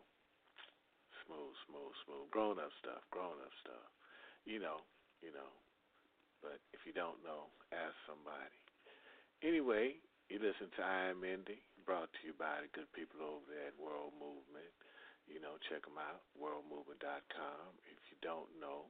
Smooth, 1.28 1.60
smooth, 1.68 1.92
smooth. 2.08 2.32
Grown 2.32 2.56
up 2.56 2.72
stuff, 2.80 3.04
grown 3.12 3.36
up 3.44 3.52
stuff. 3.68 3.84
You 4.48 4.64
know, 4.64 4.80
you 5.20 5.36
know. 5.36 5.52
But 6.40 6.64
if 6.72 6.88
you 6.88 6.96
don't 6.96 7.20
know, 7.28 7.52
ask 7.76 8.00
somebody. 8.08 8.56
Anyway, 9.44 10.00
you 10.32 10.40
listen 10.40 10.72
to 10.80 10.88
I 10.88 11.12
Am 11.12 11.20
Indi, 11.28 11.60
brought 11.84 12.16
to 12.16 12.22
you 12.24 12.32
by 12.40 12.64
the 12.64 12.72
good 12.72 12.88
people 12.96 13.20
over 13.28 13.44
there 13.52 13.76
at 13.76 13.84
World 13.84 14.16
Movement. 14.16 14.72
You 15.28 15.44
know, 15.44 15.60
check 15.68 15.84
them 15.84 16.00
out, 16.00 16.24
worldmovement.com. 16.40 17.76
If 17.92 18.00
you 18.08 18.16
don't 18.24 18.48
know, 18.64 18.88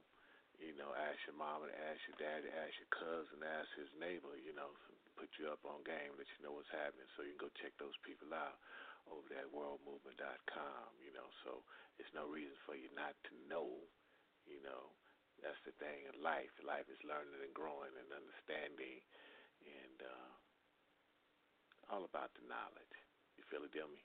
you 0.60 0.72
know, 0.76 0.92
ask 0.96 1.18
your 1.28 1.36
mama, 1.36 1.68
ask 1.68 2.00
your 2.08 2.18
daddy, 2.20 2.48
ask 2.48 2.74
your 2.80 2.92
cousin, 2.92 3.44
ask 3.44 3.68
his 3.76 3.92
neighbor, 3.96 4.32
you 4.40 4.56
know, 4.56 4.72
put 5.16 5.28
you 5.40 5.48
up 5.48 5.60
on 5.64 5.84
game, 5.84 6.12
let 6.16 6.28
you 6.36 6.40
know 6.44 6.56
what's 6.56 6.72
happening 6.72 7.08
so 7.16 7.24
you 7.24 7.36
can 7.36 7.48
go 7.48 7.52
check 7.60 7.72
those 7.76 7.96
people 8.04 8.32
out 8.32 8.56
over 9.08 9.28
at 9.36 9.48
worldmovement.com, 9.52 10.88
you 11.00 11.12
know. 11.12 11.28
So 11.44 11.62
it's 12.00 12.12
no 12.16 12.28
reason 12.28 12.56
for 12.64 12.76
you 12.76 12.88
not 12.96 13.16
to 13.28 13.32
know, 13.48 13.68
you 14.44 14.60
know. 14.64 14.92
That's 15.44 15.60
the 15.68 15.76
thing 15.76 16.08
in 16.08 16.16
life. 16.24 16.50
Life 16.64 16.88
is 16.88 17.00
learning 17.04 17.44
and 17.44 17.52
growing 17.52 17.92
and 17.92 18.08
understanding 18.08 19.04
and 19.62 19.98
uh, 20.00 20.32
all 21.92 22.08
about 22.08 22.32
the 22.34 22.44
knowledge. 22.48 22.96
You 23.36 23.44
feel 23.52 23.64
it, 23.68 23.72
Dummy? 23.76 24.00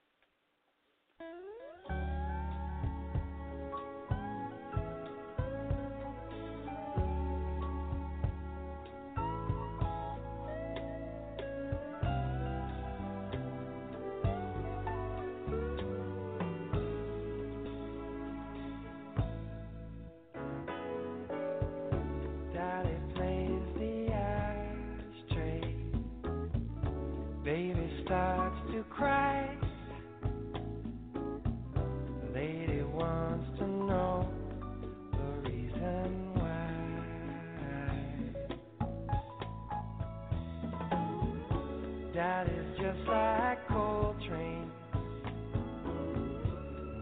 Starts 28.12 28.58
to 28.74 28.84
cry. 28.90 29.58
Lady 32.36 32.84
wants 32.84 33.58
to 33.58 33.66
know 33.66 34.28
the 35.14 35.50
reason 35.50 36.34
why. 36.34 36.74
Daddy's 42.14 42.78
just 42.82 43.08
like 43.08 43.66
Coltrane. 43.70 44.70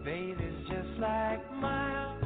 Baby's 0.04 0.68
just 0.68 1.00
like 1.00 1.42
Miles. 1.54 2.24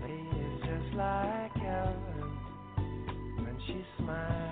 Lady's 0.00 0.60
just 0.62 0.96
like 0.96 1.56
Ellen 1.58 2.38
when 3.36 3.56
she 3.66 3.84
smiles. 3.98 4.45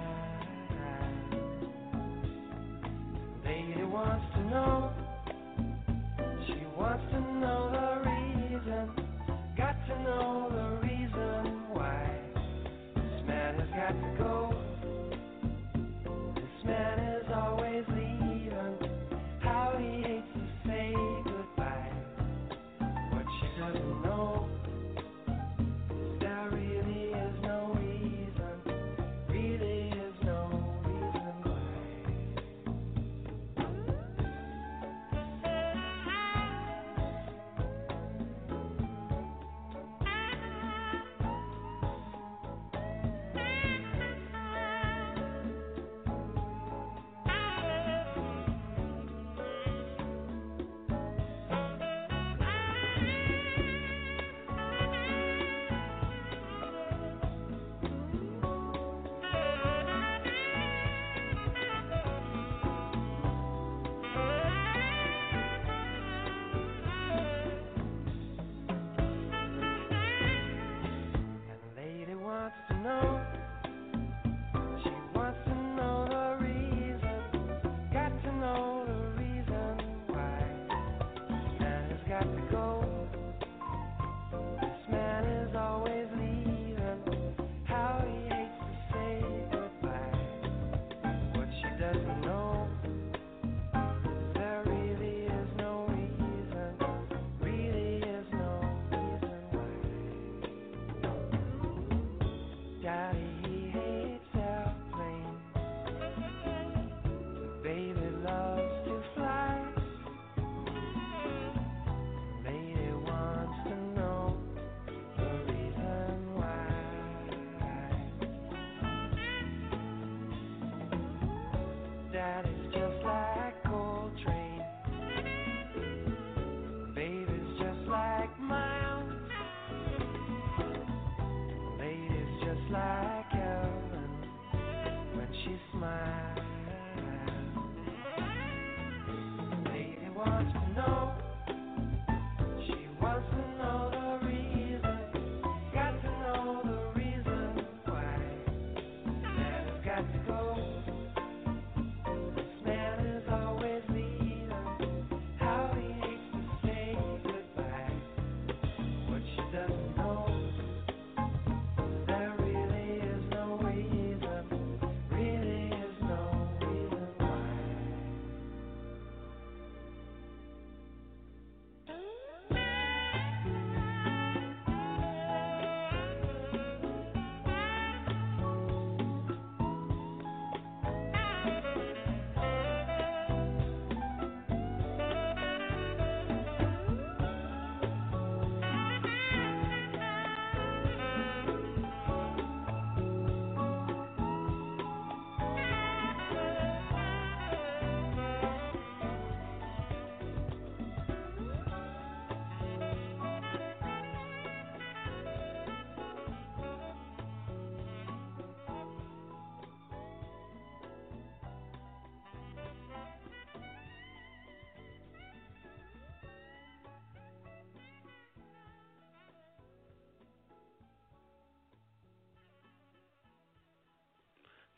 Lady's 132.74 133.23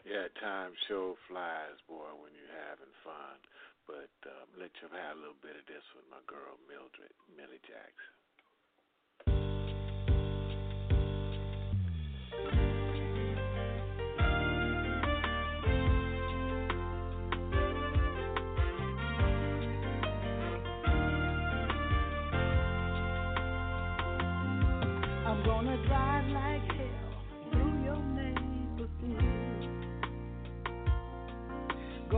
Yeah, 0.07 0.31
time 0.39 0.71
sure 0.87 1.19
flies, 1.27 1.83
boy, 1.91 2.15
when 2.23 2.31
you're 2.39 2.63
having 2.71 2.95
fun. 3.03 3.43
But 3.91 4.15
um, 4.31 4.47
let 4.55 4.71
you 4.79 4.87
have 4.95 5.19
a 5.19 5.21
little 5.21 5.43
bit 5.43 5.59
of 5.59 5.67
this 5.67 5.83
with 5.99 6.07
my 6.07 6.23
girl 6.31 6.55
Mildred, 6.71 7.11
Millie 7.35 7.63
Jackson. 7.67 8.16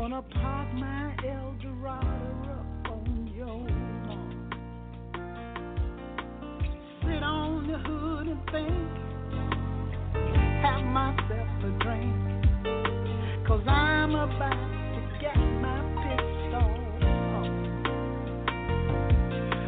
Gonna 0.08 0.22
park 0.22 0.72
my 0.72 1.14
Eldorado 1.22 2.06
up 2.48 2.92
on 2.92 3.30
your 3.36 3.46
lawn. 3.46 4.30
Sit 7.02 7.22
on 7.22 7.68
the 7.68 7.76
hood 7.76 8.28
and 8.28 8.42
think, 8.50 8.88
have 10.62 10.84
myself 10.86 11.48
a 11.62 11.70
drink. 11.84 12.16
Cause 13.46 13.64
I'm 13.68 14.14
about 14.14 14.70
to 14.94 15.00
get 15.20 15.36
my 15.36 15.80
pistol 16.00 16.70
on. 17.36 17.50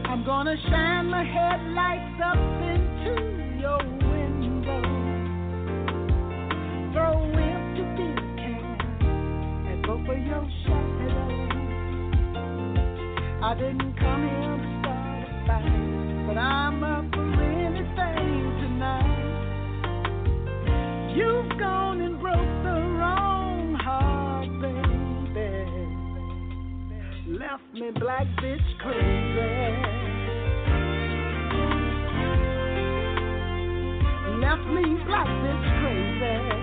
I'm 0.08 0.22
gonna 0.24 0.56
shine 0.70 1.06
my 1.10 1.22
headlights 1.22 2.18
up 2.24 2.38
into 2.64 3.12
your 3.60 3.89
your 10.30 10.46
shadow. 10.64 11.28
I 13.42 13.54
didn't 13.58 13.94
come 13.98 14.22
here 14.30 14.58
to 14.62 14.78
start 14.78 15.26
a 15.26 15.30
fight, 15.46 16.26
but 16.28 16.38
I'm 16.38 16.84
up 16.84 17.10
for 17.10 17.42
anything 17.42 18.54
tonight. 18.62 19.30
You've 21.16 21.58
gone 21.58 22.00
and 22.00 22.20
broke 22.20 22.62
the 22.62 22.78
wrong 22.98 23.74
heart, 23.82 24.48
baby. 24.62 25.66
Left 27.36 27.68
me 27.74 27.90
black 27.98 28.26
bitch 28.40 28.78
crazy. 28.78 29.82
Left 34.38 34.66
me 34.70 34.82
black 35.06 35.26
bitch 35.26 35.66
crazy. 35.80 36.59